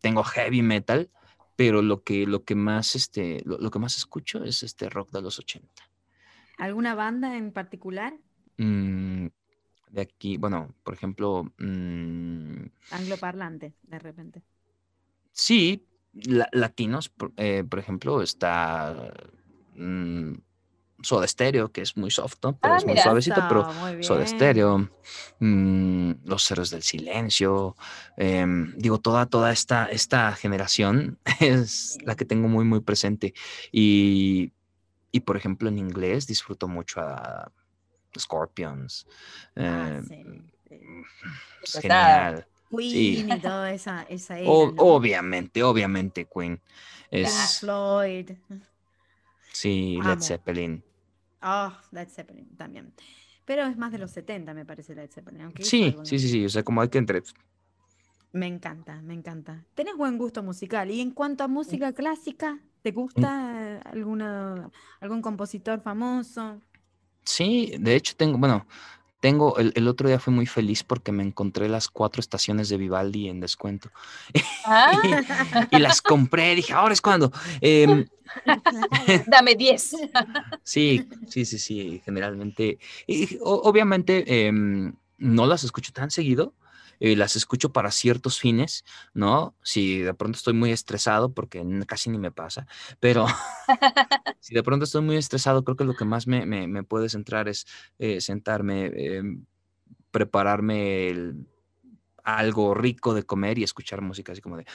[0.00, 1.10] tengo heavy metal,
[1.56, 5.22] pero lo que, lo que más, este, lo, que más escucho es este rock de
[5.22, 5.68] los 80.
[6.58, 8.14] ¿Alguna banda en particular?
[8.56, 9.26] Mm,
[9.90, 11.52] de aquí, bueno, por ejemplo.
[11.58, 14.42] Mm, Angloparlante, de repente.
[15.32, 15.84] Sí,
[16.52, 19.12] latinos, por, eh, por, ejemplo, está
[19.74, 20.34] mm,
[21.02, 23.68] Soda Stereo, que es muy soft, Pero ah, es muy suavecito, pero
[24.02, 24.88] Soda Stereo,
[25.40, 27.76] mm, Los Héroes del Silencio,
[28.16, 33.34] em, digo, toda, toda esta, esta generación es la que tengo muy, muy presente.
[33.70, 34.52] Y,
[35.12, 37.52] y por ejemplo, en inglés disfruto mucho a
[38.18, 39.06] Scorpions.
[39.54, 40.50] Ah, em,
[41.62, 42.46] es genial.
[42.70, 46.60] Queen y toda esa, esa Obviamente, obviamente, Queen.
[47.10, 48.32] Es, Floyd.
[49.52, 50.84] Sí, Led Zeppelin.
[51.42, 52.92] Oh, Led Zeppelin también.
[53.44, 55.52] Pero es más de los 70, me parece, Led Zeppelin.
[55.60, 56.44] sí, sí, sí, sí.
[56.44, 57.22] O sea, como hay que entre.
[58.32, 59.64] Me encanta, me encanta.
[59.74, 60.90] Tenés buen gusto musical.
[60.90, 66.60] Y en cuanto a música clásica, ¿te gusta alguna, algún compositor famoso?
[67.24, 68.66] Sí, de hecho tengo, bueno,
[69.26, 73.28] tengo, el, otro día fui muy feliz porque me encontré las cuatro estaciones de Vivaldi
[73.28, 73.90] en descuento.
[74.68, 75.00] Ah.
[75.70, 77.32] y, las compré, dije, ahora es cuando.
[77.60, 78.04] Em,
[79.26, 79.96] Dame 10.
[80.64, 82.78] sí, sí, sí, sí, generalmente.
[83.06, 86.52] Y, obviamente em, no las escucho tan seguido,
[87.00, 88.84] eh, las escucho para ciertos fines,
[89.14, 89.54] ¿no?
[89.62, 92.66] Si de pronto estoy muy estresado, porque casi ni me pasa,
[93.00, 93.26] pero
[94.40, 97.48] si de pronto estoy muy estresado, creo que lo que más me, me, puede centrar
[97.48, 97.66] es
[97.98, 99.44] eh, sentarme, em,
[100.10, 101.34] prepararme
[102.22, 104.66] algo rico de comer y escuchar música así como de,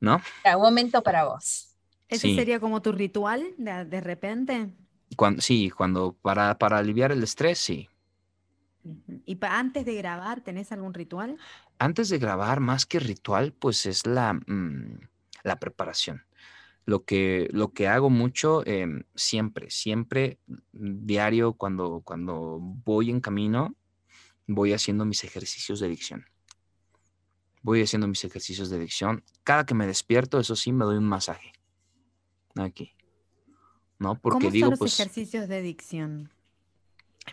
[0.00, 0.20] ¿no?
[0.44, 1.68] Un momento para vos.
[2.08, 4.68] ¿Ese sería como tu ritual de, de repente?
[5.16, 7.88] Cuando, sí, cuando para, para aliviar el estrés, sí.
[8.84, 11.36] ¿Y antes de grabar tenés algún ritual?
[11.78, 14.98] Antes de grabar, más que ritual, pues es la, mm,
[15.44, 16.24] la preparación.
[16.84, 23.20] Lo que, lo que hago mucho, em, siempre, siempre, mm, diario, cuando, cuando voy en
[23.20, 23.76] camino,
[24.48, 26.26] voy haciendo mis ejercicios de dicción.
[27.62, 29.22] Voy haciendo mis ejercicios de dicción.
[29.44, 31.52] Cada que me despierto, eso sí, me doy un masaje.
[32.56, 32.96] Aquí.
[34.00, 34.18] ¿No?
[34.18, 36.31] Porque ¿Cómo son los pues ejercicios de dicción?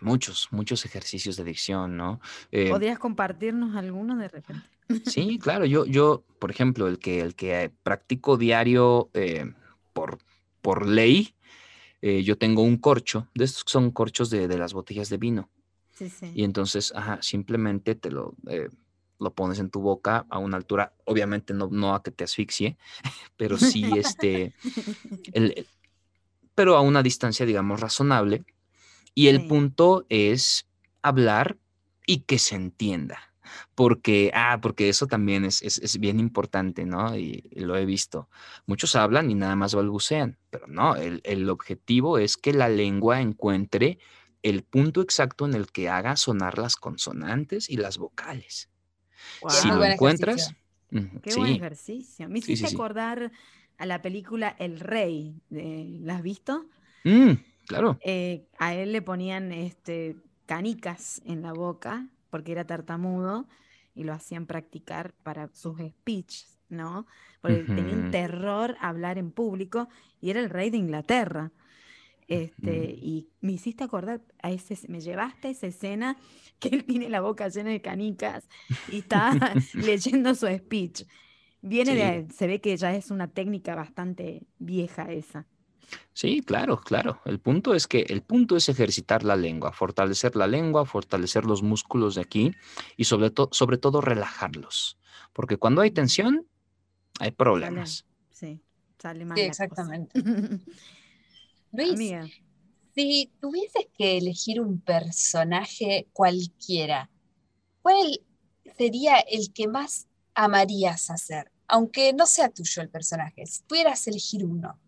[0.01, 2.19] Muchos, muchos ejercicios de dicción, ¿no?
[2.51, 4.63] Eh, ¿Podrías compartirnos alguno de repente?
[5.05, 9.45] Sí, claro, yo, yo, por ejemplo, el que, el que practico diario eh,
[9.93, 10.19] por,
[10.61, 11.35] por ley,
[12.01, 15.49] eh, yo tengo un corcho, de estos son corchos de, las botellas de vino.
[15.93, 16.31] Sí, sí.
[16.33, 18.69] Y entonces, ajá, simplemente te lo, eh,
[19.19, 22.77] lo pones en tu boca a una altura, obviamente no, no a que te asfixie,
[23.37, 24.53] pero sí, este,
[25.33, 25.67] el-
[26.55, 28.43] pero a una distancia, digamos, razonable.
[29.15, 29.47] Y el Sí.
[29.47, 30.67] punto es
[31.01, 31.57] hablar
[32.05, 33.19] y que se entienda.
[33.75, 37.17] Porque, ah, porque eso también es, es, es bien importante, ¿no?
[37.17, 38.29] Y, y lo he visto.
[38.67, 43.21] Muchos hablan y nada más balbucean, pero no, el, el objetivo es que la lengua
[43.21, 43.97] encuentre
[44.43, 48.69] el punto exacto en el que haga sonar las consonantes y las vocales.
[49.47, 50.55] Si lo encuentras,
[51.21, 52.29] Qué buen ejercicio.
[52.29, 52.77] Me Sí, sí, hiciste sí.
[52.77, 53.31] acordar
[53.77, 55.41] a la película El Rey.
[55.49, 56.65] ¿La has visto?
[57.05, 57.37] Mm,
[57.69, 58.01] claro.
[58.01, 63.47] Eh, a él le ponían este, canicas en la boca porque era tartamudo
[63.95, 67.05] y lo hacían practicar para sus speeches, ¿no?
[67.41, 69.89] Porque tenía un terror a hablar en público
[70.21, 71.51] y era el rey de Inglaterra.
[72.27, 76.17] Este, y me hiciste acordar a ese, me llevaste a esa escena
[76.59, 78.47] que él tiene la boca llena de canicas
[78.87, 79.31] y está
[79.73, 81.05] leyendo su speech.
[81.61, 81.97] Viene Sí.
[81.97, 85.47] de, se ve que ya es una técnica bastante vieja esa.
[86.13, 87.21] Sí, claro, claro.
[87.25, 91.63] El punto es que el punto es ejercitar la lengua, fortalecer la lengua, fortalecer los
[91.63, 92.51] músculos de aquí
[92.97, 94.97] y sobre todo, sobre todo relajarlos.
[95.33, 96.45] Porque cuando hay tensión,
[97.19, 98.05] hay problemas.
[98.31, 98.61] Sí,
[98.97, 100.21] sale mal Sí, exactamente.
[101.71, 102.27] Luis, Amiga,
[102.95, 107.09] si tuvieses que elegir un personaje cualquiera,
[107.81, 108.19] ¿cuál
[108.77, 111.51] sería el que más amarías hacer?
[111.67, 114.79] Aunque no sea tuyo el personaje, si pudieras elegir uno,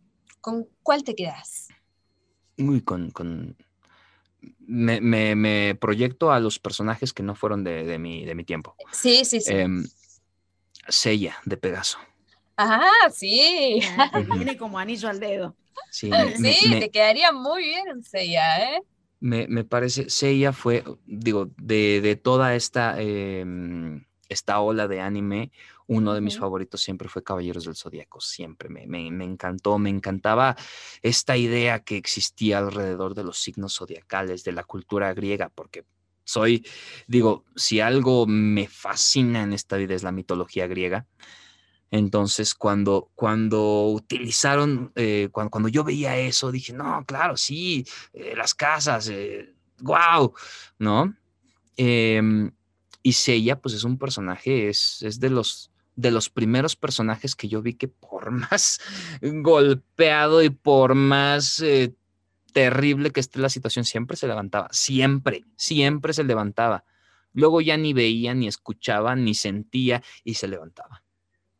[0.41, 1.67] ¿con cuál te quedas?
[2.57, 3.57] Uy, con, con...
[4.59, 8.43] Me, me- me proyecto a los personajes que no fueron de, de mi, de mi
[8.43, 8.75] tiempo.
[8.91, 9.53] Sí, sí, sí.
[9.53, 9.85] Em,
[10.89, 11.97] Seiya, de Pegaso.
[12.57, 13.81] Ah, sí.
[14.13, 14.27] Ujú.
[14.35, 15.57] viene como anillo al dedo.
[15.89, 18.81] Sí, me- me- Sí, me- te quedaría muy bien Seiya, ¿eh?
[19.19, 25.51] Me, me parece, Seiya fue, digo, de, de toda esta, em, esta ola de anime,
[25.91, 29.89] uno de mis favoritos siempre fue Caballeros del Zodíaco, siempre me, me, me encantó, me
[29.89, 30.55] encantaba
[31.01, 35.83] esta idea que existía alrededor de los signos zodiacales, de la cultura griega, porque
[36.23, 36.65] soy,
[37.07, 41.07] digo, si algo me fascina en esta vida es la mitología griega.
[41.89, 48.33] Entonces, cuando, cuando utilizaron, eh, cuando, cuando yo veía eso, dije, no, claro, sí, eh,
[48.37, 50.33] las casas, eh, wow,
[50.79, 51.13] ¿no?
[51.75, 52.49] Em,
[53.03, 55.70] y Seiya, pues es un personaje, es, es de los
[56.01, 58.79] de los primeros personajes que yo vi que por más
[59.21, 61.93] golpeado y por más eh,
[62.53, 66.83] terrible que esté la situación, siempre se levantaba, siempre, siempre se levantaba.
[67.33, 71.03] Luego ya ni veía, ni escuchaba, ni sentía y se levantaba.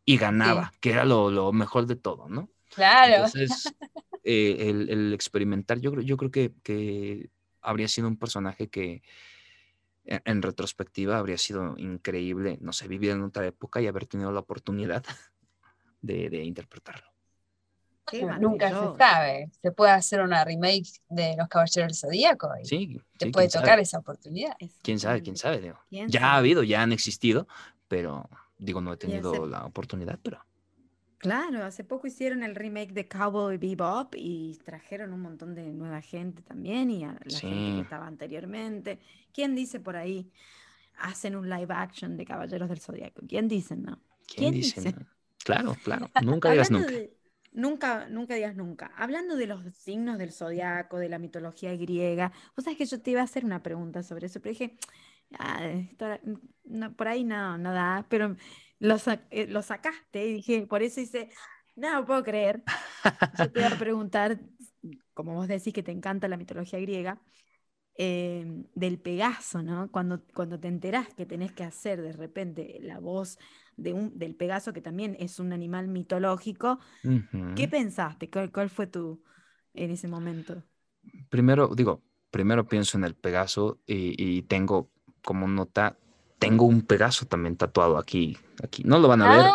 [0.04, 2.50] Y ganaba, que era lo, lo mejor de todo, ¿no?
[2.74, 3.26] Claro.
[3.26, 3.74] Entonces,
[4.24, 7.30] eh, el, el experimentar, yo creo, yo creo que, que
[7.62, 9.04] habría sido un personaje que
[10.06, 14.32] en, en retrospectiva habría sido increíble, no sé, vivir en otra época y haber tenido
[14.32, 15.04] la oportunidad
[16.02, 17.08] de, de interpretarlo.
[18.06, 19.50] Qué Nunca se sabe.
[19.62, 23.48] Se puede hacer una remake de Los Caballeros del Zodíaco y Sí, te sí, puede
[23.48, 24.54] tocar sabe, esa oportunidad.
[24.84, 25.80] quién sabe, quién sabe, digo.
[25.90, 26.38] ¿Quién Ya ha sabe?
[26.40, 27.48] habido, ya han existido,
[27.88, 30.46] pero digo, no he tenido la oportunidad, pero
[31.22, 36.02] Claro, hace poco hicieron el remake de Cowboy Bebop y trajeron un montón de nueva
[36.02, 39.00] gente también y a la gente que sí, estaba anteriormente.
[39.32, 40.32] ¿Quién dice por ahí?
[40.98, 43.22] Hacen un live action de Caballeros del Zodiaco.
[43.28, 44.02] ¿Quién dice no?
[44.28, 44.82] ¿quién ¿Quién dice?
[44.82, 44.94] dice?
[44.94, 45.06] no?
[45.44, 46.94] Claro, claro, nunca digas Hablando nunca.
[46.94, 47.18] de,
[47.52, 48.92] nunca, nunca digas nunca.
[48.96, 53.12] Hablando de los signos del zodiaco, de la mitología griega, vos sabés que yo te
[53.12, 54.78] iba a hacer una pregunta sobre eso, pero dije,
[55.40, 56.20] ah, esto-
[56.66, 58.36] no, por ahí no, no da, pero
[58.82, 61.32] lo, sa- eh, lo sacaste y dije, por eso hice,
[61.78, 62.64] no lo puedo creer.
[63.34, 64.40] Yo te iba a preguntar,
[65.14, 67.22] como vos decís que te encanta la mitología griega,
[67.98, 69.92] eh, del Pegaso, ¿no?
[69.92, 73.40] Cuando, cuando te enterás que tenés que hacer de repente la voz
[73.78, 76.80] de un, del Pegaso, que también es un animal mitológico,
[77.56, 77.70] ¿qué Ujú.
[77.70, 78.30] pensaste?
[78.32, 79.24] ¿Cuál, cuál fue tu
[79.76, 80.64] en ese momento?
[81.30, 84.90] Primero, digo, primero pienso en el Pegaso y, y tengo
[85.24, 85.98] como nota,
[86.42, 88.82] tengo un Pegaso también tatuado aquí, aquí.
[88.84, 89.46] No lo van a ver,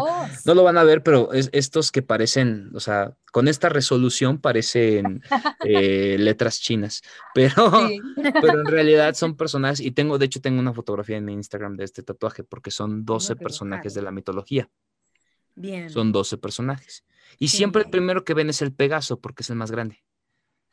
[0.00, 3.68] Ah, no lo van a ver, pero es estos que parecen, o sea, con esta
[3.68, 5.22] resolución parecen
[5.64, 7.02] eh, letras chinas,
[7.34, 8.00] pero, Sí.
[8.40, 11.76] pero en realidad son personajes y tengo, de hecho, tengo una fotografía en mi Instagram
[11.76, 14.70] de este tatuaje porque son 12 Tengo que personajes de la mitología,
[15.54, 15.90] Bien.
[15.90, 17.04] son 12 personajes.
[17.38, 20.02] Y siempre el primero que ven es el Pegaso porque es el más grande.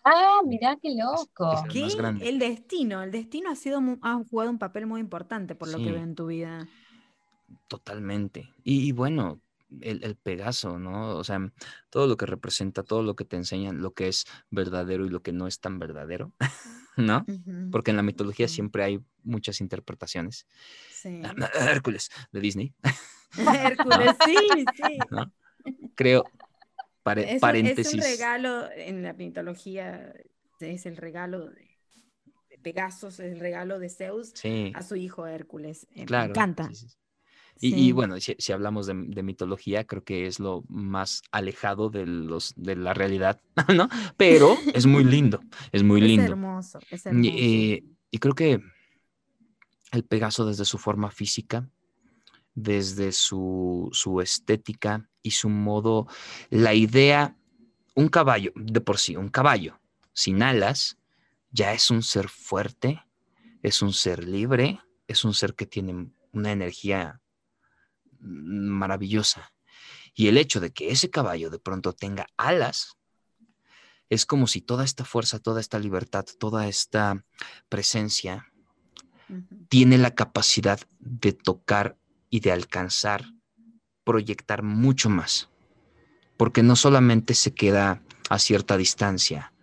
[0.03, 1.51] Ah, mirá qué loco.
[1.53, 1.81] es el ¿Qué?
[1.81, 2.29] más grande.
[2.29, 3.03] El destino.
[3.03, 6.03] El destino ha sido mu- ha jugado un papel muy importante por lo que veo
[6.03, 6.67] en tu vida.
[7.67, 8.49] Totalmente.
[8.63, 9.39] Y, y bueno,
[9.81, 11.15] el, Pegaso, ¿no?
[11.17, 11.39] O sea,
[11.89, 15.21] todo lo que representa, todo lo que te enseñan, lo que es verdadero y lo
[15.21, 16.31] que no es tan verdadero,
[16.97, 17.25] ¿no?
[17.71, 20.47] Porque en la mitología siempre hay muchas interpretaciones.
[20.91, 21.21] Sí.
[21.59, 22.73] Hércules, de Disney.
[23.37, 24.97] Hércules, sí, sí.
[25.95, 26.25] Creo,
[27.39, 27.87] paréntesis.
[27.87, 30.13] Es un regalo en la mitología,
[30.59, 31.69] es el regalo de,
[32.61, 34.33] Pegasos, es el regalo de Zeus
[34.73, 35.87] a su hijo Hércules.
[35.95, 36.69] Eh, me encanta.
[37.61, 42.77] Y, bueno, si, hablamos de, mitología, creo que es lo más alejado de, los, de
[42.77, 43.41] la realidad,
[43.75, 43.89] ¿no?
[44.15, 45.41] Pero es muy lindo,
[45.71, 46.23] es muy lindo.
[46.23, 47.29] Es hermoso, es hermoso.
[47.29, 48.61] Y, y, creo que
[49.91, 51.69] el Pegaso desde su forma física,
[52.61, 56.07] desde su, su estética y su modo,
[56.49, 57.35] la idea,
[57.95, 59.79] un caballo, de por sí, un caballo
[60.13, 60.97] sin alas,
[61.51, 63.01] ya es un ser fuerte,
[63.63, 67.21] es un ser libre, es un ser que tiene una energía
[68.19, 69.53] maravillosa.
[70.13, 72.97] Y el hecho de que ese caballo de pronto tenga alas,
[74.09, 77.23] es como si toda esta fuerza, toda esta libertad, toda esta
[77.69, 78.51] presencia
[79.69, 81.98] tiene la capacidad de tocar
[82.29, 83.25] y de alcanzar,
[84.03, 85.49] proyectar mucho más.
[86.37, 89.53] Porque no solamente se queda a cierta distancia.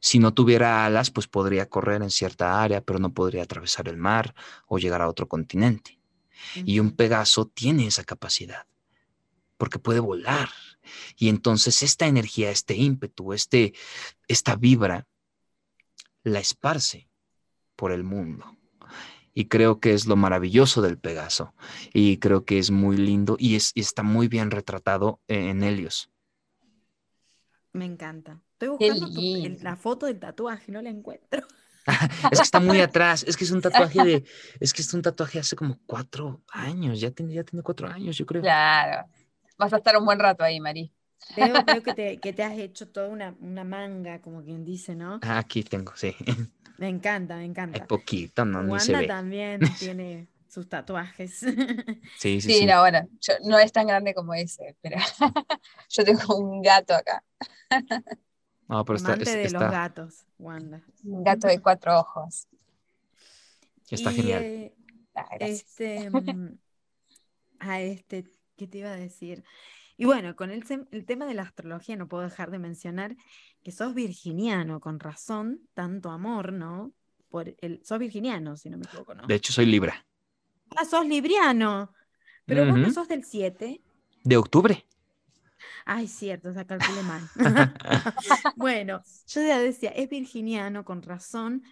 [0.00, 3.96] Si no tuviera alas, pues podría correr en cierta área, pero no podría atravesar el
[3.96, 4.34] mar
[4.66, 5.98] o llegar a otro continente.
[6.54, 8.66] Y un Pegaso tiene esa capacidad,
[9.56, 10.50] porque puede volar.
[11.16, 13.74] Y entonces esta energía, este ímpetu, este,
[14.28, 15.06] esta vibra,
[16.22, 17.08] la esparce
[17.74, 18.55] por el mundo.
[19.38, 21.54] Y creo que es lo maravilloso del Pegaso.
[21.92, 26.10] Y creo que es muy lindo y, es, está muy bien retratado en Helios.
[27.74, 28.40] Me encanta.
[28.52, 29.08] Estoy buscando
[29.62, 31.46] la foto del tatuaje, no la encuentro.
[32.30, 34.24] es que está muy atrás, es que es un tatuaje de,
[34.60, 38.16] es que es un tatuaje hace como cuatro años, ya tiene, ya tiene cuatro años,
[38.16, 38.40] yo creo.
[38.40, 39.06] Claro,
[39.58, 40.90] vas a estar un buen rato ahí, Mari.
[41.36, 45.20] Veo, que, te, que, te, has hecho toda una, una, manga, como quien dice, ¿no?
[45.22, 46.16] Ah, aquí tengo, sí.
[46.78, 47.80] Me encanta, me encanta.
[47.80, 49.06] Hay poquito, no, Wanda ni se ve.
[49.06, 51.38] también tiene sus tatuajes.
[51.38, 51.50] Sí,
[52.18, 52.52] sí, sí.
[52.52, 53.08] Sí, no, bueno,
[53.44, 54.96] no es tan grande como ese, pero
[55.88, 57.22] yo tengo un gato acá.
[58.68, 60.82] No, pero está, Amante de los gatos, Wanda.
[61.04, 62.48] Un gato de cuatro ojos.
[63.90, 64.42] Está genial.
[64.42, 64.74] Eh,
[65.14, 66.58] ah, este, mm,
[67.60, 68.24] a este,
[68.56, 69.44] ¿qué te iba a decir?
[69.96, 73.16] Y bueno, con el, el, tema de la astrología no puedo dejar de mencionar
[73.62, 76.92] que sos virginiano, con razón, tanto amor, ¿no?
[77.28, 79.26] Por el, sos virginiano, si no me equivoco, ¿no?
[79.26, 80.06] De hecho, soy Libra.
[80.76, 81.92] Ah, sos libriano.
[82.44, 83.80] Pero vos no sos del 7.
[84.24, 84.86] De octubre.
[85.84, 87.22] Ay, cierto, se calculé mal.
[88.56, 91.62] bueno, yo ya decía, es virginiano con razón,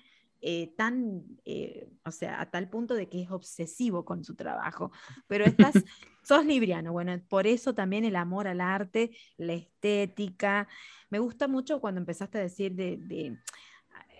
[0.46, 4.92] eh, tan, eh, o sea, a tal punto de que es obsesivo con su trabajo.
[5.26, 5.72] Pero estás,
[6.22, 10.68] sos libriano, bueno, por eso también el amor al arte, la estética.
[11.08, 13.38] Me gusta mucho cuando empezaste a decir de,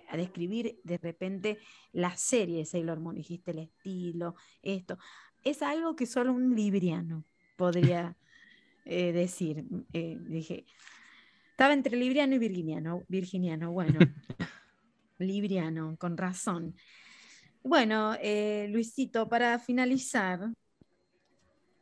[0.09, 1.59] a describir de repente
[1.93, 4.97] la serie de Sailor Moon, dijiste el estilo, esto.
[5.43, 7.27] Es algo que solo un libriano
[7.59, 8.17] podría
[8.87, 9.67] eh, decir.
[9.93, 10.65] Dije,
[11.51, 13.99] estaba entre libriano y virginiano, virginiano, bueno,
[15.19, 16.75] libriano, con razón.
[17.63, 20.51] Bueno, eh, Luisito, para finalizar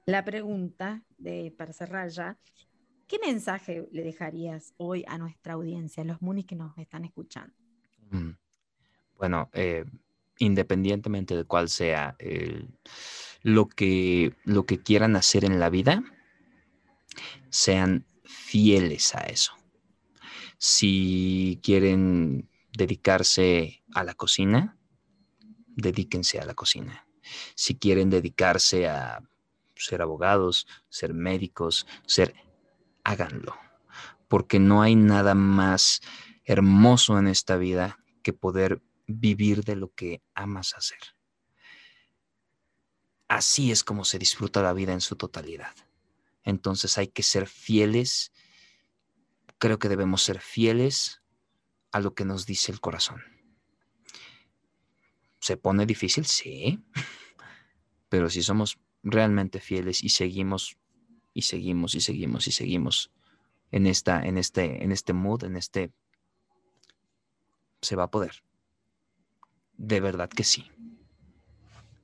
[0.07, 2.39] la pregunta, de, para cerrar ya,
[3.07, 7.55] ¿qué mensaje le dejarías hoy a nuestra audiencia, a los munis que nos están escuchando?
[8.11, 8.31] Mm,
[9.17, 9.51] bueno,
[10.39, 12.17] independientemente de cuál sea
[13.43, 16.03] lo, que, lo que quieran hacer en la vida,
[17.51, 19.53] sean fieles a eso.
[20.59, 24.79] Si quieren dedicarse a la cocina,
[25.69, 27.07] dedíquense a la cocina.
[27.55, 29.23] Si quieren dedicarse a
[29.77, 32.35] ser abogados, ser médicos, ser,
[33.05, 33.57] háganlo.
[34.29, 36.01] Porque no hay nada más
[36.45, 40.99] hermoso en esta vida que poder vivir de lo que amas hacer.
[43.29, 45.75] Así es como se disfruta la vida en su totalidad.
[46.45, 48.33] Entonces hay que ser fieles,
[49.59, 51.22] creo que debemos ser fieles
[51.93, 53.23] a lo que nos dice el corazón.
[55.41, 56.25] ¿Se pone difícil?
[56.27, 56.83] Sí,
[58.09, 60.77] pero si somos realmente fieles y seguimos
[61.35, 63.11] y seguimos y seguimos y seguimos
[63.71, 65.93] en, esta, en, este, en este mood, en este,
[67.81, 68.43] se va a poder.
[69.77, 70.71] De verdad que sí.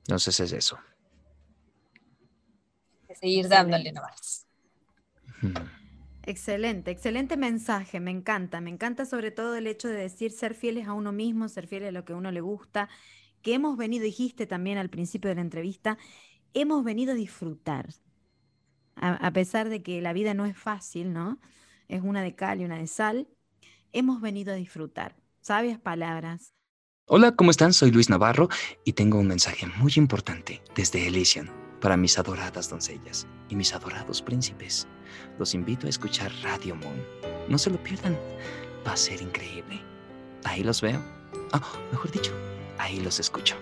[0.01, 0.79] Entonces es eso
[3.19, 4.45] seguir dándole nomás.
[6.29, 10.87] Excelente, excelente mensaje, me encanta, me encanta sobre todo el hecho de decir ser fieles
[10.87, 12.87] a uno mismo, ser fieles a lo que a uno le gusta,
[13.41, 15.97] que hemos venido, dijiste también al principio de la entrevista,
[16.53, 17.89] hemos venido a disfrutar,
[18.95, 21.39] a, pesar de que la vida no es fácil, ¿no?
[21.87, 23.27] Es una de cal y una de sal,
[23.91, 25.15] hemos venido a disfrutar.
[25.41, 26.53] Sabias palabras.
[27.07, 27.73] Hola, ¿cómo están?
[27.73, 28.49] Soy Luis Navarro
[28.85, 34.21] y tengo un mensaje muy importante desde Elysian para mis adoradas doncellas y mis adorados
[34.21, 34.87] príncipes.
[35.37, 37.03] Los invito a escuchar Radio Moon.
[37.47, 38.17] No se lo pierdan.
[38.87, 39.81] Va a ser increíble.
[40.43, 41.01] Ahí los veo.
[41.51, 41.61] Ah,
[41.91, 42.31] mejor dicho,
[42.77, 43.55] ahí los escucho.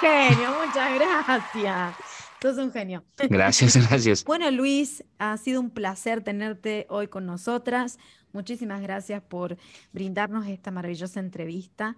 [0.00, 1.96] Genio, muchas gracias.
[2.40, 3.02] Sos un genio.
[3.28, 4.24] Gracias, gracias.
[4.24, 7.98] Bueno, Luis, ha sido un placer tenerte hoy con nosotras.
[8.32, 9.56] Muchísimas gracias por
[9.92, 11.96] brindarnos esta maravillosa entrevista.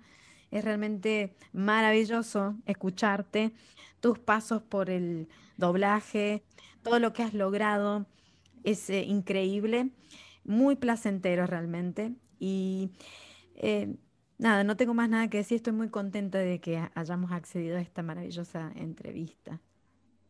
[0.51, 3.53] Es realmente maravilloso escucharte,
[4.01, 6.44] tus pasos por el doblaje,
[6.82, 8.07] todo lo que has logrado
[8.64, 9.90] es eh, increíble,
[10.44, 12.12] muy placentero realmente.
[12.38, 12.90] Y
[13.57, 13.96] eh,
[14.39, 15.57] Nada, no tengo más nada que decir.
[15.57, 19.61] Estoy muy contenta de que hayamos accedido a esta maravillosa entrevista.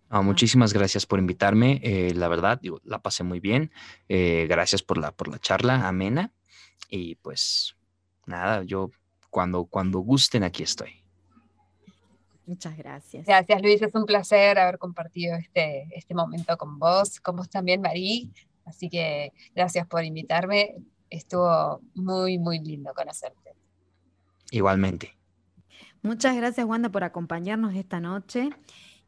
[0.09, 1.81] Ah, muchísimas gracias por invitarme.
[1.83, 3.71] Eh, la verdad, la pasé muy bien.
[4.09, 6.33] Eh, gracias por la, por la charla amena.
[6.89, 7.77] Y pues
[8.25, 8.91] nada, yo
[9.29, 11.05] cuando, cuando gusten, aquí estoy.
[12.47, 13.27] Muchas gracias.
[13.27, 13.83] Gracias, Luis.
[13.83, 18.33] Es un placer haber compartido este, este momento con vos, con vos también, Marí.
[18.65, 20.77] Así que gracias por invitarme.
[21.11, 23.55] Estuvo muy, muy lindo conocerte.
[24.51, 25.15] Igualmente.
[26.03, 28.51] Muchas gracias, Wanda, por acompañarnos esta noche.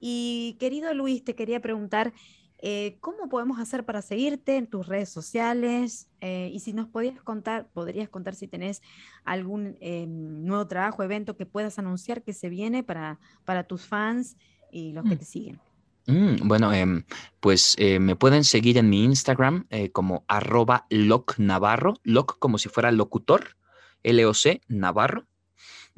[0.00, 2.12] Y querido Luis, te quería preguntar,
[2.62, 6.08] eh, ¿cómo podemos hacer para seguirte en tus redes sociales?
[6.20, 8.82] Eh, y si nos podías contar, podrías contar si tenés
[9.24, 14.36] algún eh, nuevo trabajo, evento que puedas anunciar que se viene para, para tus fans
[14.70, 15.18] y los que mm.
[15.18, 15.60] te siguen.
[16.06, 17.04] Mm, bueno, em,
[17.40, 23.56] pues me pueden seguir en mi Instagram como arroba locnavarro, loc como si fuera locutor,
[24.02, 25.29] LOC Navarro.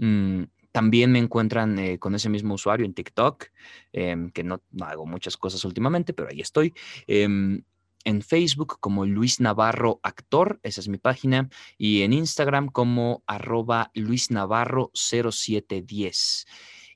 [0.03, 3.45] Mm, también me encuentran eh, con ese mismo usuario en TikTok,
[3.93, 6.75] em, que no, hago muchas cosas últimamente, pero ahí estoy.
[7.07, 7.63] Em,
[8.05, 11.49] en Facebook como Luis Navarro Actor, esa es mi página,
[11.79, 16.47] y en Instagram como arroba Luis Navarro 0710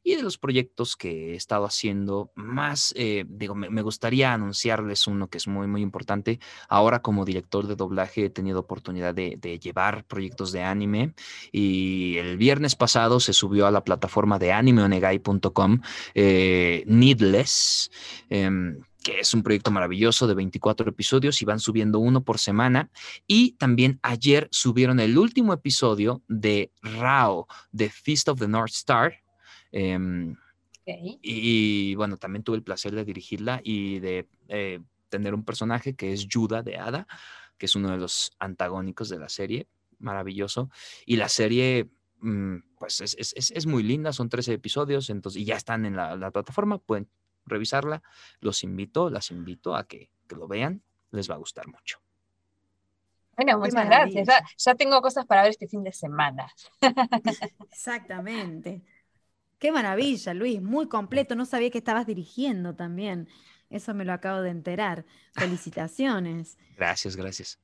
[0.07, 5.29] y de los proyectos que he estado haciendo más, eh, digo, me, gustaría anunciarles uno
[5.29, 6.39] que es muy, muy importante.
[6.69, 11.13] Ahora como director de doblaje he tenido oportunidad de, llevar proyectos de anime
[11.51, 15.81] y el viernes pasado se subió a la plataforma de animeonegai.com
[16.15, 17.91] eh, Needless.
[18.31, 22.91] Em, que es un proyecto maravilloso de 24 episodios y van subiendo uno por semana.
[23.27, 29.26] Y también ayer subieron el último episodio de Rao, The Feast of the North Star,
[29.73, 30.37] Em,
[30.87, 36.13] y bueno, también tuve el placer de dirigirla y de eh, tener un personaje que
[36.13, 37.07] es Yuda de Ada,
[37.59, 39.67] que es uno de los antagónicos de la serie,
[39.99, 40.71] maravilloso.
[41.05, 41.89] Y la serie,
[42.21, 45.97] mm, pues es, es, es, muy linda, son 13 episodios, entonces, y ya están en
[45.97, 47.09] la, plataforma, pueden
[47.47, 48.03] revisarla.
[48.41, 51.99] Los invito, las invito a que, que lo vean, les va a gustar mucho.
[53.37, 54.29] Bueno, muchas gracias.
[54.57, 56.51] ya, tengo cosas para ver este fin de semana.
[57.71, 58.83] Exactamente.
[59.59, 61.35] Qué maravilla, Luis, muy completo.
[61.35, 63.29] No sabía que estabas dirigiendo también.
[63.71, 65.05] Eso me lo acabo de enterar.
[65.35, 66.59] Felicitaciones.
[66.77, 67.59] Gracias, gracias.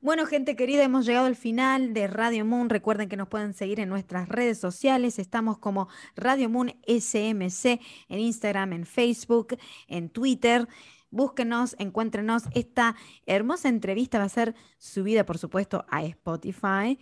[0.00, 2.68] Bueno, gente querida, hemos llegado al final de Radio Moon.
[2.68, 5.18] Recuerden que nos pueden seguir en nuestras redes sociales.
[5.18, 9.56] Estamos como Radio Moon SMC en Instagram, en Facebook,
[9.86, 10.68] en Twitter.
[11.10, 12.44] Búsquenos, encuéntrenos.
[12.54, 12.96] Esta
[13.26, 16.98] hermosa entrevista va a ser subida, por supuesto, a Spotify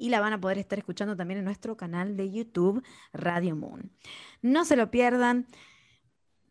[0.00, 2.82] y la van a poder estar escuchando también en nuestro canal de YouTube
[3.12, 3.92] Radio Moon.
[4.42, 5.46] No se lo pierdan.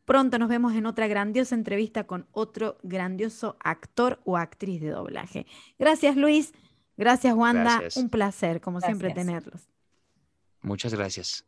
[0.06, 5.45] Pronto nos vemos en otra grandiosa entrevista con otro grandioso actor o actriz de doblaje.
[5.78, 6.54] Gracias Luis,
[6.95, 9.68] gracias Wanda, un placer como siempre tenerlos.
[10.62, 11.45] Muchas gracias.